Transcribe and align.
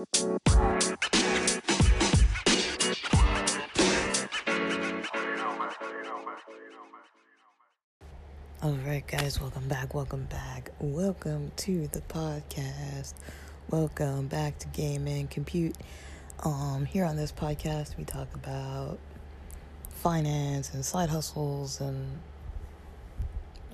All 0.00 0.06
right, 8.86 9.04
guys, 9.06 9.38
welcome 9.38 9.68
back. 9.68 9.94
Welcome 9.94 10.24
back. 10.30 10.70
Welcome 10.80 11.52
to 11.56 11.86
the 11.88 12.00
podcast. 12.00 13.12
Welcome 13.68 14.28
back 14.28 14.58
to 14.60 14.68
Game 14.68 15.06
and 15.06 15.28
Compute. 15.28 15.76
Um, 16.44 16.86
here 16.86 17.04
on 17.04 17.16
this 17.16 17.30
podcast, 17.30 17.98
we 17.98 18.04
talk 18.04 18.32
about 18.34 18.98
finance 19.90 20.72
and 20.72 20.82
side 20.82 21.10
hustles 21.10 21.78
and 21.82 22.18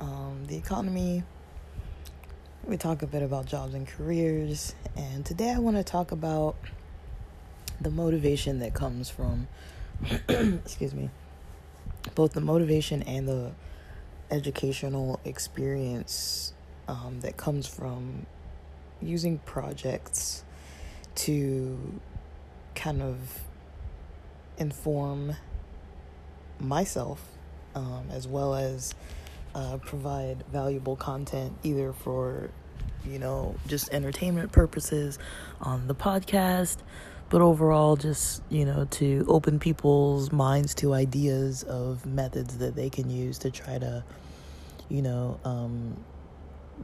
um, 0.00 0.42
the 0.48 0.56
economy. 0.56 1.22
We 2.66 2.76
talk 2.76 3.02
a 3.02 3.06
bit 3.06 3.22
about 3.22 3.46
jobs 3.46 3.74
and 3.74 3.86
careers. 3.86 4.74
And 4.96 5.24
today, 5.24 5.52
I 5.52 5.58
want 5.60 5.76
to 5.76 5.84
talk 5.84 6.10
about 6.10 6.56
the 7.80 7.92
motivation 7.92 8.58
that 8.58 8.74
comes 8.74 9.08
from, 9.08 9.46
excuse 10.28 10.92
me, 10.92 11.10
both 12.16 12.32
the 12.32 12.40
motivation 12.40 13.04
and 13.04 13.28
the 13.28 13.52
educational 14.32 15.20
experience 15.24 16.54
um, 16.88 17.20
that 17.20 17.36
comes 17.36 17.68
from 17.68 18.26
using 19.00 19.38
projects 19.38 20.42
to 21.14 22.00
kind 22.74 23.00
of 23.00 23.44
inform 24.58 25.36
myself 26.58 27.22
um, 27.76 28.08
as 28.10 28.26
well 28.26 28.56
as 28.56 28.92
uh, 29.54 29.78
provide 29.78 30.44
valuable 30.52 30.96
content 30.96 31.56
either 31.62 31.92
for 31.92 32.50
you 33.06 33.18
know 33.18 33.54
just 33.66 33.92
entertainment 33.92 34.52
purposes 34.52 35.18
on 35.60 35.86
the 35.86 35.94
podcast 35.94 36.78
but 37.28 37.40
overall 37.40 37.96
just 37.96 38.42
you 38.48 38.64
know 38.64 38.86
to 38.90 39.24
open 39.28 39.58
people's 39.58 40.32
minds 40.32 40.74
to 40.74 40.92
ideas 40.92 41.62
of 41.64 42.04
methods 42.06 42.58
that 42.58 42.74
they 42.74 42.90
can 42.90 43.10
use 43.10 43.38
to 43.38 43.50
try 43.50 43.78
to 43.78 44.04
you 44.88 45.02
know 45.02 45.38
um, 45.44 45.96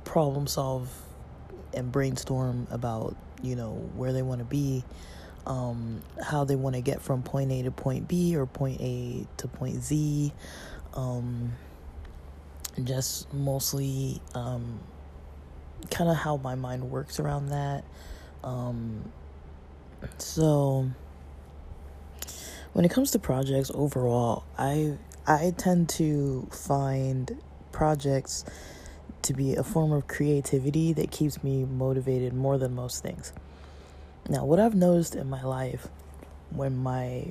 problem 0.04 0.46
solve 0.46 0.88
and 1.74 1.92
brainstorm 1.92 2.66
about 2.70 3.16
you 3.42 3.56
know 3.56 3.72
where 3.94 4.12
they 4.12 4.22
want 4.22 4.38
to 4.38 4.44
be 4.44 4.84
um, 5.46 6.00
how 6.22 6.44
they 6.44 6.54
want 6.54 6.76
to 6.76 6.82
get 6.82 7.02
from 7.02 7.22
point 7.22 7.50
a 7.50 7.62
to 7.62 7.70
point 7.70 8.06
b 8.06 8.36
or 8.36 8.46
point 8.46 8.80
a 8.80 9.26
to 9.38 9.48
point 9.48 9.82
z 9.82 10.32
um, 10.94 11.52
just 12.84 13.32
mostly 13.32 14.20
um, 14.34 14.78
kind 15.90 16.10
of 16.10 16.16
how 16.16 16.36
my 16.36 16.54
mind 16.54 16.90
works 16.90 17.18
around 17.20 17.48
that 17.48 17.84
um, 18.44 19.12
so 20.18 20.90
when 22.72 22.84
it 22.84 22.90
comes 22.90 23.10
to 23.12 23.18
projects 23.18 23.70
overall, 23.74 24.44
I 24.58 24.96
I 25.26 25.52
tend 25.56 25.88
to 25.90 26.48
find 26.50 27.38
projects 27.70 28.44
to 29.22 29.34
be 29.34 29.54
a 29.54 29.62
form 29.62 29.92
of 29.92 30.08
creativity 30.08 30.92
that 30.94 31.10
keeps 31.10 31.44
me 31.44 31.64
motivated 31.64 32.32
more 32.32 32.58
than 32.58 32.74
most 32.74 33.02
things. 33.02 33.32
Now, 34.28 34.44
what 34.44 34.58
I've 34.58 34.74
noticed 34.74 35.14
in 35.14 35.28
my 35.28 35.42
life 35.42 35.88
when 36.50 36.76
my 36.76 37.26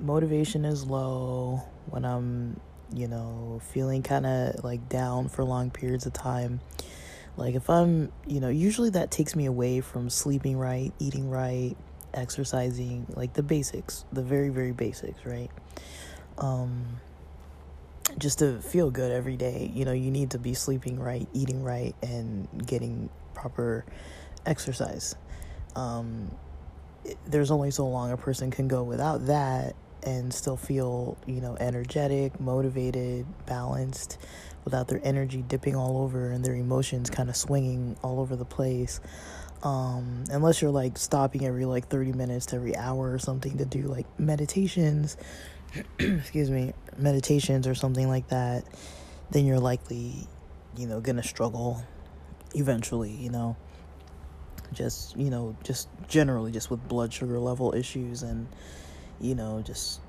motivation 0.00 0.64
is 0.64 0.86
low, 0.86 1.62
when 1.86 2.04
I'm, 2.04 2.60
you 2.94 3.08
know, 3.08 3.60
feeling 3.72 4.02
kind 4.02 4.26
of 4.26 4.64
like 4.64 4.88
down 4.88 5.28
for 5.28 5.44
long 5.44 5.70
periods 5.70 6.06
of 6.06 6.12
time, 6.12 6.60
like 7.36 7.54
if 7.54 7.68
I'm, 7.68 8.12
you 8.26 8.40
know, 8.40 8.48
usually 8.48 8.90
that 8.90 9.10
takes 9.10 9.34
me 9.34 9.46
away 9.46 9.80
from 9.80 10.08
sleeping 10.08 10.56
right, 10.56 10.92
eating 10.98 11.30
right, 11.30 11.76
exercising, 12.12 13.06
like 13.16 13.32
the 13.34 13.42
basics, 13.42 14.04
the 14.12 14.22
very, 14.22 14.48
very 14.50 14.72
basics, 14.72 15.24
right? 15.26 15.50
Um, 16.38 17.00
just 18.18 18.38
to 18.38 18.60
feel 18.60 18.90
good 18.90 19.10
every 19.10 19.36
day, 19.36 19.70
you 19.74 19.84
know, 19.84 19.92
you 19.92 20.10
need 20.10 20.30
to 20.30 20.38
be 20.38 20.54
sleeping 20.54 21.00
right, 21.00 21.26
eating 21.32 21.64
right, 21.64 21.94
and 22.02 22.48
getting 22.66 23.08
proper 23.34 23.84
exercise. 24.46 25.16
Um, 25.74 26.30
there's 27.26 27.50
only 27.50 27.70
so 27.70 27.86
long 27.88 28.12
a 28.12 28.16
person 28.16 28.50
can 28.50 28.68
go 28.68 28.82
without 28.82 29.26
that 29.26 29.74
and 30.04 30.32
still 30.32 30.56
feel, 30.56 31.16
you 31.26 31.40
know, 31.40 31.56
energetic, 31.58 32.38
motivated, 32.38 33.26
balanced, 33.46 34.18
without 34.64 34.88
their 34.88 35.00
energy 35.04 35.42
dipping 35.42 35.76
all 35.76 35.98
over 35.98 36.30
and 36.30 36.44
their 36.44 36.54
emotions 36.54 37.10
kind 37.10 37.28
of 37.28 37.36
swinging 37.36 37.96
all 38.02 38.20
over 38.20 38.36
the 38.36 38.44
place. 38.44 39.00
Um, 39.62 40.24
unless 40.30 40.60
you're 40.60 40.70
like 40.70 40.98
stopping 40.98 41.46
every 41.46 41.64
like 41.64 41.88
30 41.88 42.12
minutes 42.12 42.46
to 42.46 42.56
every 42.56 42.76
hour 42.76 43.12
or 43.12 43.18
something 43.18 43.56
to 43.58 43.64
do 43.64 43.82
like 43.82 44.06
meditations 44.20 45.16
excuse 45.98 46.50
me 46.50 46.74
meditations 46.98 47.66
or 47.66 47.74
something 47.74 48.06
like 48.06 48.28
that 48.28 48.62
then 49.30 49.46
you're 49.46 49.58
likely 49.58 50.28
you 50.76 50.86
know 50.86 51.00
gonna 51.00 51.22
struggle 51.22 51.82
eventually 52.54 53.10
you 53.10 53.30
know? 53.30 53.56
Just 54.72 55.16
you 55.16 55.30
know 55.30 55.56
just 55.62 55.88
generally 56.08 56.52
just 56.52 56.70
with 56.70 56.86
blood 56.86 57.12
sugar 57.12 57.38
level 57.38 57.74
issues 57.74 58.22
and 58.22 58.48
you 59.20 59.34
know 59.34 59.62
just 59.62 60.00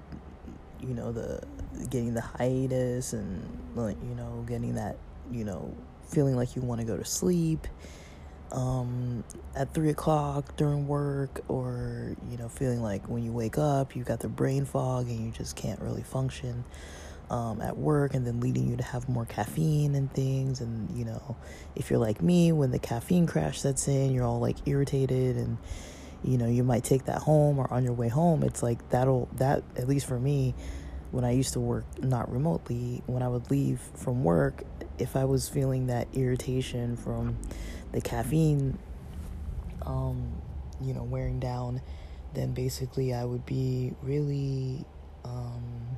you 0.88 0.94
know 0.94 1.12
the 1.12 1.42
getting 1.90 2.14
the 2.14 2.22
hiatus 2.22 3.14
and 3.14 3.44
like 3.76 3.98
you 4.08 4.16
know 4.16 4.44
getting 4.48 4.76
that 4.76 4.98
you 5.32 5.44
know 5.44 5.74
feeling 6.08 6.36
like 6.36 6.56
you 6.56 6.62
want 6.62 6.80
to 6.80 6.88
go 6.88 6.96
to 6.96 7.06
sleep 7.06 7.68
um, 8.52 9.24
at 9.56 9.74
three 9.74 9.90
o'clock 9.90 10.56
during 10.56 10.88
work, 10.88 11.42
or 11.48 12.16
you 12.30 12.38
know, 12.38 12.48
feeling 12.48 12.82
like 12.82 13.08
when 13.10 13.24
you 13.24 13.32
wake 13.32 13.58
up, 13.58 13.96
you've 13.96 14.06
got 14.06 14.20
the 14.20 14.30
brain 14.30 14.66
fog 14.66 15.08
and 15.08 15.20
you 15.20 15.32
just 15.32 15.56
can't 15.56 15.80
really 15.82 16.04
function 16.04 16.64
um, 17.30 17.62
at 17.62 17.78
work, 17.78 18.14
and 18.14 18.26
then 18.26 18.40
leading 18.40 18.68
you 18.68 18.78
to 18.78 18.84
have 18.84 19.10
more 19.10 19.26
caffeine 19.26 19.96
and 19.96 20.12
things. 20.14 20.62
And 20.62 20.90
you 20.98 21.06
know, 21.06 21.36
if 21.76 21.90
you're 21.90 22.00
like 22.00 22.22
me, 22.22 22.52
when 22.52 22.72
the 22.72 22.80
caffeine 22.80 23.28
crash 23.28 23.60
sets 23.60 23.88
in, 23.88 24.14
you're 24.14 24.26
all 24.26 24.40
like 24.40 24.58
irritated 24.66 25.36
and 25.36 25.58
you 26.26 26.38
know 26.38 26.48
you 26.48 26.64
might 26.64 26.84
take 26.84 27.06
that 27.06 27.20
home 27.20 27.60
or 27.60 27.72
on 27.72 27.84
your 27.84 27.94
way 27.94 28.10
home 28.10 28.44
it's 28.44 28.64
like 28.64 28.90
that'll 28.90 29.28
that 29.34 29.64
at 29.78 29.88
least 29.88 30.06
for 30.06 30.20
me 30.20 30.54
when 31.12 31.24
i 31.24 31.32
used 31.32 31.54
to 31.54 31.60
work 31.60 31.86
not 32.02 32.32
remotely 32.32 33.02
when 33.06 33.22
i 33.22 33.28
would 33.28 33.50
leave 33.52 33.80
from 33.94 34.24
work 34.24 34.64
if 34.98 35.16
i 35.16 35.24
was 35.24 35.48
feeling 35.48 35.88
that 35.88 36.08
irritation 36.14 36.98
from 36.98 37.38
the 37.96 38.02
caffeine, 38.02 38.78
um, 39.84 40.30
you 40.82 40.94
know, 40.94 41.04
wearing 41.04 41.40
down, 41.40 41.82
then 42.34 42.52
basically 42.54 43.14
I 43.14 43.24
would 43.24 43.46
be 43.46 43.94
really, 44.04 44.86
um, 45.24 45.98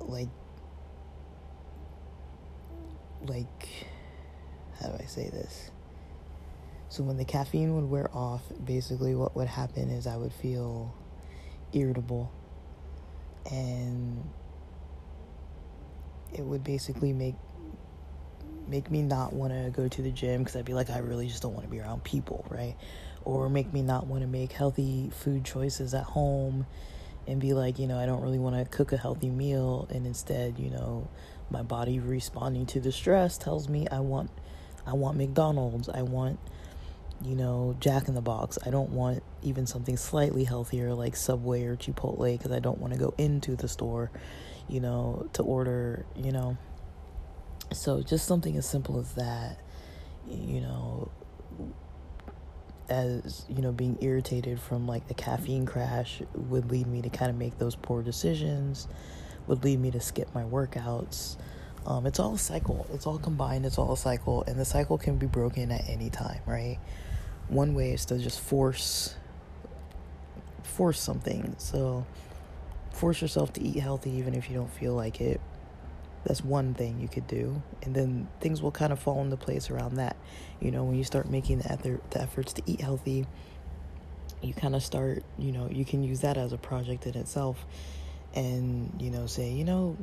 like, 0.00 0.28
like, 3.26 3.68
how 4.80 4.88
do 4.88 4.96
I 5.00 5.06
say 5.06 5.30
this? 5.30 5.70
So 6.88 7.02
when 7.02 7.16
the 7.16 7.24
caffeine 7.24 7.74
would 7.74 7.88
wear 7.90 8.10
off, 8.14 8.42
basically 8.64 9.14
what 9.14 9.36
would 9.36 9.48
happen 9.48 9.90
is 9.90 10.06
I 10.06 10.16
would 10.16 10.32
feel 10.32 10.94
irritable 11.72 12.32
and 13.50 14.24
it 16.32 16.42
would 16.42 16.64
basically 16.64 17.12
make 17.12 17.34
make 18.68 18.90
me 18.90 19.02
not 19.02 19.32
want 19.32 19.52
to 19.52 19.70
go 19.70 19.88
to 19.88 20.02
the 20.02 20.10
gym 20.10 20.42
because 20.42 20.54
I'd 20.54 20.64
be 20.64 20.74
like, 20.74 20.90
I 20.90 20.98
really 20.98 21.26
just 21.26 21.42
don't 21.42 21.54
want 21.54 21.64
to 21.64 21.70
be 21.70 21.80
around 21.80 22.04
people, 22.04 22.44
right? 22.50 22.76
Or 23.24 23.48
make 23.48 23.72
me 23.72 23.80
not 23.80 24.06
want 24.06 24.22
to 24.22 24.28
make 24.28 24.52
healthy 24.52 25.10
food 25.10 25.44
choices 25.44 25.94
at 25.94 26.04
home 26.04 26.66
and 27.26 27.40
be 27.40 27.54
like, 27.54 27.78
you 27.78 27.86
know, 27.86 27.98
I 27.98 28.04
don't 28.04 28.20
really 28.20 28.38
want 28.38 28.56
to 28.56 28.64
cook 28.64 28.92
a 28.92 28.98
healthy 28.98 29.30
meal. 29.30 29.88
And 29.90 30.06
instead, 30.06 30.58
you 30.58 30.70
know, 30.70 31.08
my 31.50 31.62
body 31.62 31.98
responding 31.98 32.66
to 32.66 32.80
the 32.80 32.92
stress 32.92 33.38
tells 33.38 33.68
me 33.68 33.86
I 33.90 34.00
want, 34.00 34.30
I 34.86 34.92
want 34.92 35.16
McDonald's. 35.16 35.88
I 35.88 36.02
want, 36.02 36.38
you 37.22 37.34
know, 37.34 37.76
Jack 37.80 38.08
in 38.08 38.14
the 38.14 38.20
Box. 38.20 38.58
I 38.64 38.70
don't 38.70 38.90
want 38.90 39.22
even 39.42 39.66
something 39.66 39.96
slightly 39.96 40.44
healthier 40.44 40.94
like 40.94 41.16
Subway 41.16 41.64
or 41.64 41.76
Chipotle 41.76 42.36
because 42.36 42.52
I 42.52 42.60
don't 42.60 42.78
want 42.78 42.92
to 42.92 42.98
go 42.98 43.14
into 43.18 43.56
the 43.56 43.68
store, 43.68 44.10
you 44.68 44.80
know, 44.80 45.28
to 45.34 45.42
order, 45.42 46.06
you 46.16 46.32
know 46.32 46.56
so 47.72 48.02
just 48.02 48.26
something 48.26 48.56
as 48.56 48.66
simple 48.66 48.98
as 48.98 49.12
that, 49.14 49.58
you 50.26 50.60
know, 50.60 51.10
as 52.88 53.44
you 53.48 53.60
know, 53.60 53.72
being 53.72 53.98
irritated 54.00 54.60
from 54.60 54.86
like 54.86 55.02
a 55.10 55.14
caffeine 55.14 55.66
crash 55.66 56.22
would 56.34 56.70
lead 56.70 56.86
me 56.86 57.02
to 57.02 57.10
kind 57.10 57.30
of 57.30 57.36
make 57.36 57.58
those 57.58 57.76
poor 57.76 58.02
decisions, 58.02 58.88
would 59.46 59.62
lead 59.64 59.80
me 59.80 59.90
to 59.90 60.00
skip 60.00 60.34
my 60.34 60.42
workouts. 60.42 61.36
Um, 61.86 62.06
it's 62.06 62.18
all 62.18 62.34
a 62.34 62.38
cycle. 62.38 62.86
It's 62.92 63.06
all 63.06 63.18
combined. 63.18 63.64
It's 63.64 63.78
all 63.78 63.92
a 63.92 63.96
cycle, 63.96 64.44
and 64.46 64.58
the 64.58 64.64
cycle 64.64 64.98
can 64.98 65.16
be 65.16 65.26
broken 65.26 65.70
at 65.70 65.88
any 65.88 66.10
time, 66.10 66.40
right? 66.46 66.78
One 67.48 67.74
way 67.74 67.92
is 67.92 68.04
to 68.06 68.18
just 68.18 68.40
force 68.40 69.14
force 70.62 71.00
something. 71.00 71.54
So 71.58 72.04
force 72.98 73.22
yourself 73.22 73.52
to 73.52 73.62
eat 73.62 73.78
healthy 73.78 74.10
even 74.10 74.34
if 74.34 74.50
you 74.50 74.56
don't 74.56 74.72
feel 74.72 74.92
like 74.92 75.20
it 75.20 75.40
that's 76.24 76.42
one 76.42 76.74
thing 76.74 76.98
you 77.00 77.06
could 77.06 77.26
do 77.28 77.62
and 77.82 77.94
then 77.94 78.28
things 78.40 78.60
will 78.60 78.72
kind 78.72 78.92
of 78.92 78.98
fall 78.98 79.20
into 79.22 79.36
place 79.36 79.70
around 79.70 79.94
that 79.94 80.16
you 80.60 80.70
know 80.70 80.82
when 80.82 80.96
you 80.96 81.04
start 81.04 81.30
making 81.30 81.58
the, 81.58 81.72
effort, 81.72 82.10
the 82.10 82.20
efforts 82.20 82.52
to 82.52 82.62
eat 82.66 82.80
healthy 82.80 83.24
you 84.42 84.52
kind 84.52 84.74
of 84.74 84.82
start 84.82 85.22
you 85.38 85.52
know 85.52 85.68
you 85.70 85.84
can 85.84 86.02
use 86.02 86.20
that 86.20 86.36
as 86.36 86.52
a 86.52 86.58
project 86.58 87.06
in 87.06 87.16
itself 87.16 87.64
and 88.34 88.92
you 89.00 89.10
know 89.10 89.26
say 89.26 89.50
you 89.50 89.64
know 89.64 89.96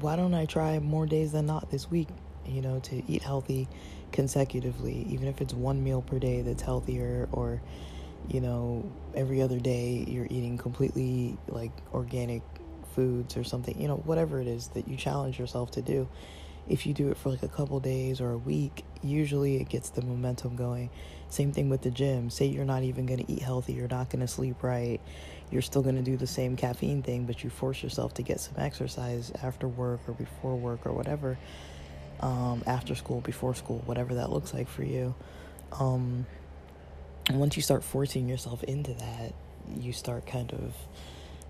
why 0.00 0.16
don't 0.16 0.34
i 0.34 0.44
try 0.44 0.78
more 0.78 1.06
days 1.06 1.32
than 1.32 1.46
not 1.46 1.70
this 1.70 1.90
week 1.90 2.08
you 2.46 2.60
know 2.60 2.80
to 2.80 3.02
eat 3.10 3.22
healthy 3.22 3.68
consecutively 4.12 5.06
even 5.08 5.28
if 5.28 5.40
it's 5.40 5.54
one 5.54 5.82
meal 5.82 6.02
per 6.02 6.18
day 6.18 6.42
that's 6.42 6.62
healthier 6.62 7.28
or 7.30 7.60
you 8.28 8.40
know 8.40 8.90
every 9.14 9.40
other 9.40 9.60
day 9.60 10.04
you're 10.08 10.26
eating 10.30 10.58
completely 10.58 11.36
like 11.48 11.72
organic 11.92 12.42
foods 12.98 13.36
or 13.36 13.44
something, 13.44 13.80
you 13.80 13.86
know, 13.86 13.96
whatever 13.96 14.40
it 14.40 14.48
is 14.48 14.68
that 14.68 14.88
you 14.88 14.96
challenge 14.96 15.38
yourself 15.38 15.70
to 15.70 15.82
do. 15.82 16.08
If 16.68 16.86
you 16.86 16.92
do 16.92 17.10
it 17.10 17.16
for 17.16 17.30
like 17.30 17.42
a 17.42 17.48
couple 17.48 17.80
days 17.80 18.20
or 18.20 18.32
a 18.32 18.38
week, 18.38 18.84
usually 19.02 19.56
it 19.56 19.68
gets 19.68 19.90
the 19.90 20.02
momentum 20.02 20.56
going. 20.56 20.90
Same 21.30 21.52
thing 21.52 21.68
with 21.70 21.82
the 21.82 21.90
gym. 21.90 22.30
Say 22.30 22.46
you're 22.46 22.64
not 22.64 22.82
even 22.82 23.06
going 23.06 23.24
to 23.24 23.32
eat 23.32 23.42
healthy, 23.42 23.72
you're 23.72 23.88
not 23.88 24.10
going 24.10 24.20
to 24.20 24.28
sleep 24.28 24.62
right, 24.62 25.00
you're 25.50 25.62
still 25.62 25.82
going 25.82 25.96
to 25.96 26.02
do 26.02 26.16
the 26.16 26.26
same 26.26 26.56
caffeine 26.56 27.02
thing, 27.02 27.24
but 27.24 27.42
you 27.42 27.50
force 27.50 27.82
yourself 27.82 28.14
to 28.14 28.22
get 28.22 28.40
some 28.40 28.54
exercise 28.58 29.32
after 29.42 29.66
work 29.66 30.00
or 30.06 30.12
before 30.12 30.56
work 30.56 30.86
or 30.86 30.92
whatever, 30.92 31.38
um, 32.20 32.62
after 32.66 32.94
school, 32.94 33.20
before 33.20 33.54
school, 33.54 33.82
whatever 33.86 34.14
that 34.14 34.30
looks 34.30 34.52
like 34.52 34.68
for 34.68 34.82
you. 34.82 35.14
Um, 35.72 36.26
once 37.30 37.56
you 37.56 37.62
start 37.62 37.84
forcing 37.84 38.28
yourself 38.28 38.62
into 38.64 38.94
that, 38.94 39.34
you 39.76 39.92
start 39.92 40.26
kind 40.26 40.52
of 40.52 40.74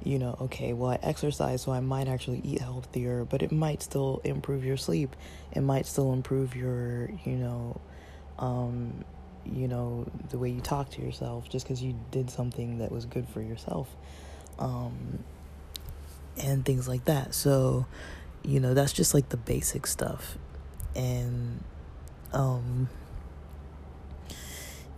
you 0.05 0.19
know, 0.19 0.37
okay, 0.43 0.73
well, 0.73 0.91
I 0.91 0.99
exercise, 1.03 1.63
so 1.63 1.73
I 1.73 1.81
might 1.81 2.09
actually 2.09 2.41
eat 2.45 2.61
healthier, 2.61 3.25
but 3.25 3.43
it 3.43 3.53
might 3.53 3.83
still 3.83 4.21
improve 4.25 4.65
your 4.65 4.77
sleep. 4.77 5.15
It 5.53 5.61
might 5.61 5.87
still 5.87 6.13
improve 6.13 6.55
your, 6.55 7.11
you 7.25 7.37
know, 7.37 7.81
um, 8.39 9.05
you 9.45 9.67
know, 9.67 10.07
the 10.31 10.39
way 10.39 10.51
you 10.51 10.61
talk 10.61 10.91
to 10.91 11.03
yourself 11.03 11.49
just 11.49 11.67
because 11.67 11.83
you 11.83 11.99
did 12.11 12.31
something 12.31 12.79
that 12.79 12.93
was 12.93 13.07
good 13.07 13.29
for 13.29 13.43
yourself. 13.43 13.89
Um, 14.59 15.25
and 16.41 16.65
things 16.65 16.89
like 16.89 17.05
that. 17.07 17.35
So, 17.35 17.87
you 18.43 18.61
know, 18.61 18.75
that's 18.75 18.93
just 18.93 19.15
like 19.15 19.29
the 19.31 19.37
basic 19.37 19.87
stuff. 19.87 20.39
And, 20.95 21.63
um, 22.33 22.89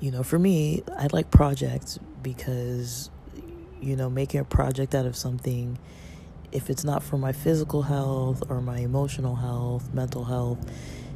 you 0.00 0.10
know, 0.10 0.22
for 0.22 0.38
me, 0.38 0.82
I 0.96 1.08
like 1.12 1.30
projects 1.30 1.98
because 2.22 3.10
you 3.80 3.96
know, 3.96 4.10
making 4.10 4.40
a 4.40 4.44
project 4.44 4.94
out 4.94 5.06
of 5.06 5.16
something, 5.16 5.78
if 6.52 6.70
it's 6.70 6.84
not 6.84 7.02
for 7.02 7.16
my 7.18 7.32
physical 7.32 7.82
health 7.82 8.42
or 8.48 8.60
my 8.60 8.78
emotional 8.78 9.36
health, 9.36 9.92
mental 9.94 10.24
health, 10.24 10.58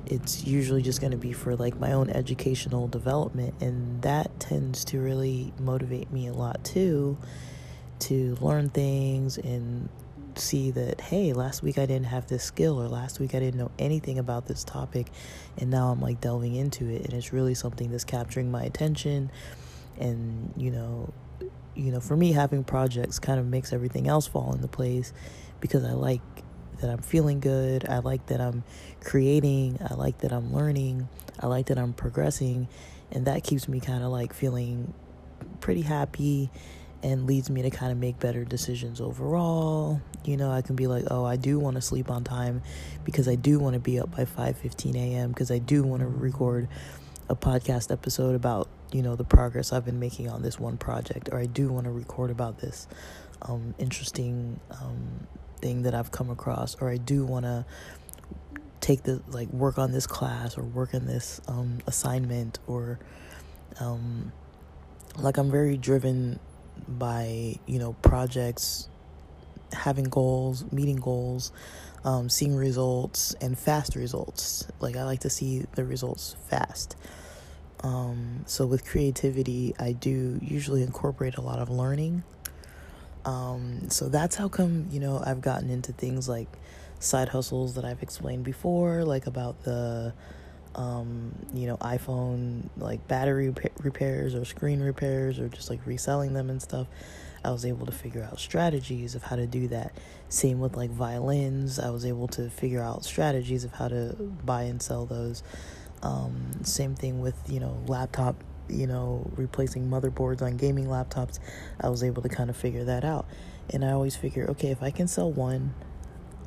it's 0.06 0.44
usually 0.44 0.82
just 0.82 1.00
going 1.00 1.12
to 1.12 1.16
be 1.16 1.32
for 1.32 1.56
like 1.56 1.78
my 1.78 1.92
own 1.92 2.10
educational 2.10 2.88
development. 2.88 3.54
And 3.60 4.02
that 4.02 4.38
tends 4.38 4.84
to 4.86 5.00
really 5.00 5.52
motivate 5.58 6.12
me 6.12 6.26
a 6.26 6.32
lot 6.32 6.62
too 6.64 7.16
to 8.00 8.36
learn 8.40 8.68
things 8.70 9.38
and 9.38 9.88
see 10.36 10.70
that 10.72 11.00
hey 11.00 11.32
last 11.32 11.62
week 11.62 11.78
i 11.78 11.86
didn't 11.86 12.06
have 12.06 12.26
this 12.26 12.42
skill 12.42 12.82
or 12.82 12.88
last 12.88 13.20
week 13.20 13.34
i 13.36 13.38
didn't 13.38 13.58
know 13.58 13.70
anything 13.78 14.18
about 14.18 14.46
this 14.46 14.64
topic 14.64 15.06
and 15.58 15.70
now 15.70 15.90
i'm 15.90 16.00
like 16.00 16.20
delving 16.20 16.56
into 16.56 16.88
it 16.88 17.04
and 17.04 17.12
it's 17.12 17.32
really 17.32 17.54
something 17.54 17.90
that's 17.92 18.04
capturing 18.04 18.50
my 18.50 18.64
attention 18.64 19.30
and 19.98 20.52
you 20.56 20.70
know 20.70 21.12
you 21.74 21.92
know, 21.92 22.00
for 22.00 22.16
me, 22.16 22.32
having 22.32 22.64
projects 22.64 23.18
kind 23.18 23.38
of 23.38 23.46
makes 23.46 23.72
everything 23.72 24.08
else 24.08 24.26
fall 24.26 24.52
into 24.54 24.68
place 24.68 25.12
because 25.60 25.84
I 25.84 25.92
like 25.92 26.20
that 26.80 26.90
I'm 26.90 27.02
feeling 27.02 27.40
good. 27.40 27.86
I 27.88 27.98
like 27.98 28.26
that 28.26 28.40
I'm 28.40 28.64
creating. 29.02 29.78
I 29.88 29.94
like 29.94 30.18
that 30.18 30.32
I'm 30.32 30.52
learning. 30.52 31.08
I 31.40 31.46
like 31.46 31.66
that 31.66 31.78
I'm 31.78 31.92
progressing. 31.92 32.68
And 33.10 33.26
that 33.26 33.44
keeps 33.44 33.68
me 33.68 33.80
kind 33.80 34.02
of 34.02 34.10
like 34.10 34.32
feeling 34.32 34.92
pretty 35.60 35.82
happy 35.82 36.50
and 37.02 37.26
leads 37.26 37.50
me 37.50 37.62
to 37.62 37.70
kind 37.70 37.92
of 37.92 37.98
make 37.98 38.18
better 38.18 38.44
decisions 38.44 39.00
overall. 39.00 40.00
You 40.24 40.36
know, 40.36 40.50
I 40.50 40.62
can 40.62 40.74
be 40.74 40.86
like, 40.86 41.04
"Oh, 41.10 41.24
I 41.24 41.36
do 41.36 41.58
want 41.58 41.76
to 41.76 41.82
sleep 41.82 42.10
on 42.10 42.24
time 42.24 42.62
because 43.04 43.28
I 43.28 43.34
do 43.34 43.58
want 43.58 43.74
to 43.74 43.80
be 43.80 44.00
up 44.00 44.16
by 44.16 44.24
5:15 44.24 44.96
a.m. 44.96 45.28
because 45.28 45.50
I 45.50 45.58
do 45.58 45.82
want 45.82 46.00
to 46.00 46.08
record 46.08 46.68
a 47.28 47.36
podcast 47.36 47.90
episode 47.90 48.34
about 48.34 48.68
you 48.92 49.02
know 49.02 49.16
the 49.16 49.24
progress 49.24 49.72
I've 49.72 49.84
been 49.84 49.98
making 49.98 50.28
on 50.28 50.42
this 50.42 50.58
one 50.58 50.76
project, 50.76 51.28
or 51.32 51.38
I 51.38 51.46
do 51.46 51.68
want 51.68 51.84
to 51.84 51.90
record 51.90 52.30
about 52.30 52.58
this 52.58 52.86
um, 53.42 53.74
interesting 53.78 54.60
um, 54.70 55.26
thing 55.60 55.82
that 55.82 55.94
I've 55.94 56.10
come 56.10 56.30
across, 56.30 56.76
or 56.80 56.90
I 56.90 56.96
do 56.96 57.24
want 57.24 57.44
to 57.44 57.64
take 58.80 59.02
the 59.02 59.22
like 59.28 59.48
work 59.52 59.78
on 59.78 59.92
this 59.92 60.06
class 60.06 60.58
or 60.58 60.62
work 60.62 60.94
on 60.94 61.06
this 61.06 61.40
um, 61.48 61.78
assignment, 61.86 62.58
or 62.66 62.98
um, 63.80 64.32
like 65.18 65.38
I'm 65.38 65.50
very 65.50 65.76
driven 65.76 66.38
by 66.86 67.58
you 67.66 67.78
know 67.78 67.94
projects, 68.02 68.88
having 69.74 70.04
goals, 70.04 70.64
meeting 70.72 70.96
goals. 70.96 71.52
Um, 72.06 72.28
seeing 72.28 72.54
results 72.54 73.34
and 73.40 73.58
fast 73.58 73.96
results. 73.96 74.66
Like 74.78 74.94
I 74.94 75.04
like 75.04 75.20
to 75.20 75.30
see 75.30 75.64
the 75.74 75.86
results 75.86 76.36
fast. 76.50 76.96
Um, 77.82 78.44
so 78.46 78.66
with 78.66 78.86
creativity, 78.86 79.74
I 79.78 79.92
do 79.92 80.38
usually 80.42 80.82
incorporate 80.82 81.36
a 81.36 81.40
lot 81.40 81.60
of 81.60 81.70
learning. 81.70 82.24
Um, 83.24 83.90
so 83.90 84.08
that's 84.08 84.36
how 84.36 84.48
come 84.48 84.86
you 84.90 85.00
know 85.00 85.22
I've 85.24 85.40
gotten 85.40 85.70
into 85.70 85.92
things 85.92 86.28
like 86.28 86.48
side 86.98 87.28
hustles 87.28 87.74
that 87.74 87.84
I've 87.84 88.02
explained 88.02 88.44
before, 88.44 89.04
like 89.04 89.26
about 89.26 89.62
the 89.64 90.14
um, 90.74 91.32
you 91.52 91.66
know 91.66 91.76
iPhone 91.78 92.68
like 92.76 93.06
battery 93.06 93.52
repairs 93.78 94.34
or 94.34 94.44
screen 94.44 94.80
repairs 94.80 95.38
or 95.38 95.48
just 95.48 95.70
like 95.70 95.86
reselling 95.86 96.32
them 96.32 96.50
and 96.50 96.60
stuff. 96.60 96.86
I 97.44 97.50
was 97.50 97.64
able 97.64 97.86
to 97.86 97.92
figure 97.92 98.22
out 98.22 98.38
strategies 98.38 99.14
of 99.14 99.24
how 99.24 99.36
to 99.36 99.46
do 99.46 99.68
that. 99.68 99.92
Same 100.28 100.60
with 100.60 100.76
like 100.76 100.90
violins, 100.90 101.78
I 101.78 101.90
was 101.90 102.04
able 102.04 102.28
to 102.28 102.48
figure 102.50 102.82
out 102.82 103.04
strategies 103.04 103.64
of 103.64 103.72
how 103.72 103.88
to 103.88 104.14
buy 104.44 104.62
and 104.62 104.80
sell 104.80 105.06
those. 105.06 105.42
Um, 106.02 106.64
same 106.64 106.94
thing 106.94 107.20
with 107.20 107.36
you 107.48 107.60
know 107.60 107.82
laptop, 107.86 108.42
you 108.68 108.86
know 108.86 109.30
replacing 109.36 109.88
motherboards 109.88 110.42
on 110.42 110.56
gaming 110.56 110.86
laptops. 110.86 111.38
I 111.80 111.88
was 111.88 112.02
able 112.02 112.22
to 112.22 112.28
kind 112.28 112.50
of 112.50 112.56
figure 112.56 112.84
that 112.84 113.04
out, 113.04 113.26
and 113.70 113.84
I 113.84 113.92
always 113.92 114.16
figure, 114.16 114.46
okay, 114.50 114.70
if 114.70 114.82
I 114.82 114.90
can 114.90 115.06
sell 115.06 115.30
one, 115.30 115.74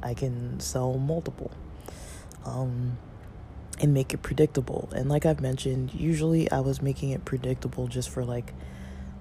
I 0.02 0.14
can 0.14 0.60
sell 0.60 0.98
multiple. 0.98 1.52
Um, 2.46 2.98
and 3.80 3.94
make 3.94 4.14
it 4.14 4.22
predictable. 4.22 4.90
And 4.96 5.10
like 5.10 5.26
I've 5.26 5.42
mentioned, 5.42 5.94
usually 5.94 6.50
I 6.52 6.60
was 6.62 6.82
making 6.82 7.12
it 7.12 7.26
predictable 7.26 7.88
just 7.88 8.10
for 8.10 8.26
like 8.26 8.54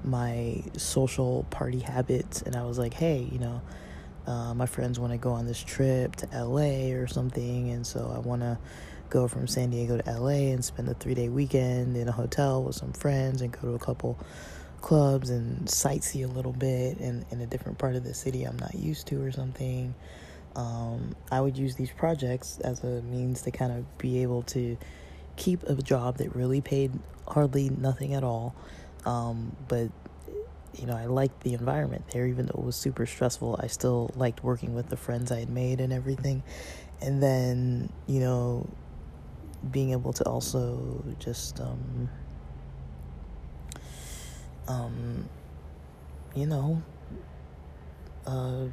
my 0.05 0.63
social 0.77 1.45
party 1.51 1.81
habits. 1.81 2.43
And 2.43 2.57
I 2.57 2.65
was 2.65 2.79
like, 2.79 2.95
hey, 2.95 3.29
you 3.31 3.39
know, 3.39 3.63
uh, 4.27 4.55
my 4.55 4.67
friends 4.67 4.99
want 4.99 5.13
to 5.13 5.19
go 5.19 5.31
on 5.31 5.47
this 5.47 5.63
trip 5.63 6.17
to 6.17 6.29
LA 6.33 6.93
or 6.95 7.07
something. 7.07 7.71
And 7.71 7.87
so 7.87 8.13
I 8.15 8.19
want 8.19 8.43
to 8.43 8.59
go 9.09 9.29
from 9.29 9.47
San 9.47 9.71
Diego 9.71 9.99
to 9.99 10.11
LA 10.11 10.53
and 10.53 10.65
spend 10.65 10.89
a 10.89 10.95
three 10.95 11.15
day 11.15 11.29
weekend 11.29 11.97
in 11.97 12.09
a 12.09 12.13
hotel 12.13 12.63
with 12.63 12.75
some 12.75 12.93
friends 12.93 13.41
and 13.41 13.53
go 13.53 13.61
to 13.63 13.75
a 13.75 13.79
couple 13.79 14.19
clubs 14.81 15.31
and 15.31 15.67
sightsee 15.67 16.25
a 16.25 16.33
little 16.33 16.53
bit 16.53 16.99
in, 16.99 17.25
in 17.31 17.41
a 17.41 17.47
different 17.47 17.79
part 17.79 17.97
of 17.97 18.05
the 18.05 18.15
city 18.15 18.45
I'm 18.45 18.59
not 18.59 18.75
used 18.75 19.07
to 19.09 19.23
or 19.23 19.33
something. 19.33 19.95
Um, 20.55 21.15
I 21.31 21.41
would 21.41 21.57
use 21.57 21.77
these 21.77 21.91
projects 21.91 22.59
as 22.61 22.83
a 22.83 23.03
means 23.03 23.43
to 23.43 23.51
kind 23.51 23.73
of 23.73 23.99
be 23.99 24.23
able 24.23 24.43
to 24.45 24.79
keep 25.37 25.63
a 25.65 25.75
job 25.75 26.19
that 26.19 26.35
really 26.35 26.61
paid 26.61 26.93
hardly 27.29 27.69
nothing 27.69 28.15
at 28.15 28.25
all. 28.25 28.55
Um, 29.07 29.57
but 29.69 29.91
you 30.75 30.87
know, 30.87 30.95
I 30.95 31.07
liked 31.07 31.43
the 31.43 31.55
environment 31.55 32.05
there, 32.13 32.27
even 32.27 32.47
though 32.47 32.59
it 32.59 32.65
was 32.65 32.77
super 32.77 33.07
stressful. 33.07 33.59
I 33.63 33.69
still 33.69 34.11
liked 34.15 34.45
working 34.45 34.75
with 34.75 34.91
the 34.91 34.97
friends 34.97 35.33
I 35.33 35.39
had 35.39 35.49
made 35.49 35.81
and 35.81 35.93
everything. 35.93 36.43
And 37.01 37.23
then, 37.23 37.91
you 38.07 38.21
know, 38.21 38.69
being 39.71 39.93
able 39.93 40.13
to 40.13 40.25
also 40.25 41.03
just 41.19 41.61
um, 41.61 42.11
um, 44.69 45.29
you 46.35 46.47
know 46.47 46.83
uh, 48.27 48.65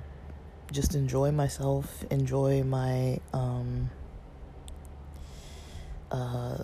just 0.71 0.95
enjoy 0.95 1.31
myself 1.31 2.03
enjoy 2.11 2.63
my 2.63 3.19
um, 3.33 3.89
uh, 6.11 6.57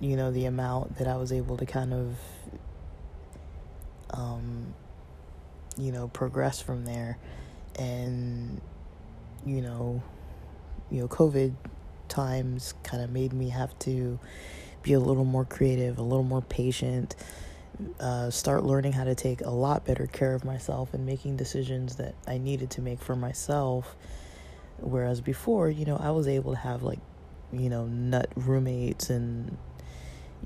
you 0.00 0.16
know 0.16 0.30
the 0.30 0.46
amount 0.46 0.96
that 0.98 1.06
I 1.06 1.16
was 1.16 1.32
able 1.32 1.56
to 1.58 1.66
kind 1.66 1.92
of 1.92 2.16
um, 4.10 4.74
you 5.76 5.92
know 5.92 6.08
progress 6.08 6.60
from 6.60 6.84
there. 6.84 7.18
And 7.78 8.60
you 9.46 9.62
know 9.62 10.02
you 10.90 11.00
know 11.00 11.08
covid 11.08 11.54
times 12.08 12.74
kind 12.82 13.02
of 13.02 13.10
made 13.10 13.32
me 13.32 13.48
have 13.48 13.78
to 13.78 14.18
be 14.82 14.92
a 14.92 15.00
little 15.00 15.24
more 15.24 15.44
creative, 15.44 15.98
a 15.98 16.02
little 16.02 16.24
more 16.24 16.42
patient, 16.42 17.14
uh, 17.98 18.30
start 18.30 18.64
learning 18.64 18.92
how 18.92 19.04
to 19.04 19.14
take 19.14 19.40
a 19.42 19.50
lot 19.50 19.84
better 19.84 20.06
care 20.06 20.34
of 20.34 20.44
myself 20.44 20.92
and 20.92 21.06
making 21.06 21.36
decisions 21.36 21.96
that 21.96 22.14
I 22.26 22.38
needed 22.38 22.70
to 22.72 22.82
make 22.82 23.00
for 23.00 23.16
myself. 23.16 23.96
Whereas 24.78 25.20
before, 25.20 25.70
you 25.70 25.84
know, 25.84 25.96
I 25.96 26.10
was 26.10 26.26
able 26.26 26.52
to 26.52 26.58
have 26.58 26.82
like, 26.82 27.00
you 27.52 27.68
know, 27.68 27.86
nut 27.86 28.30
roommates 28.34 29.10
and, 29.10 29.56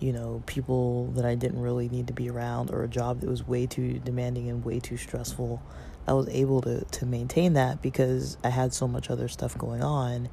you 0.00 0.12
know, 0.12 0.42
people 0.46 1.06
that 1.12 1.24
I 1.24 1.34
didn't 1.34 1.60
really 1.60 1.88
need 1.88 2.08
to 2.08 2.12
be 2.12 2.28
around 2.28 2.70
or 2.70 2.82
a 2.82 2.88
job 2.88 3.20
that 3.20 3.28
was 3.28 3.46
way 3.46 3.66
too 3.66 4.00
demanding 4.00 4.48
and 4.48 4.64
way 4.64 4.80
too 4.80 4.96
stressful. 4.96 5.62
I 6.06 6.12
was 6.12 6.28
able 6.28 6.60
to, 6.62 6.84
to 6.84 7.06
maintain 7.06 7.54
that 7.54 7.80
because 7.80 8.36
I 8.44 8.50
had 8.50 8.74
so 8.74 8.86
much 8.86 9.10
other 9.10 9.28
stuff 9.28 9.56
going 9.56 9.82
on. 9.82 10.28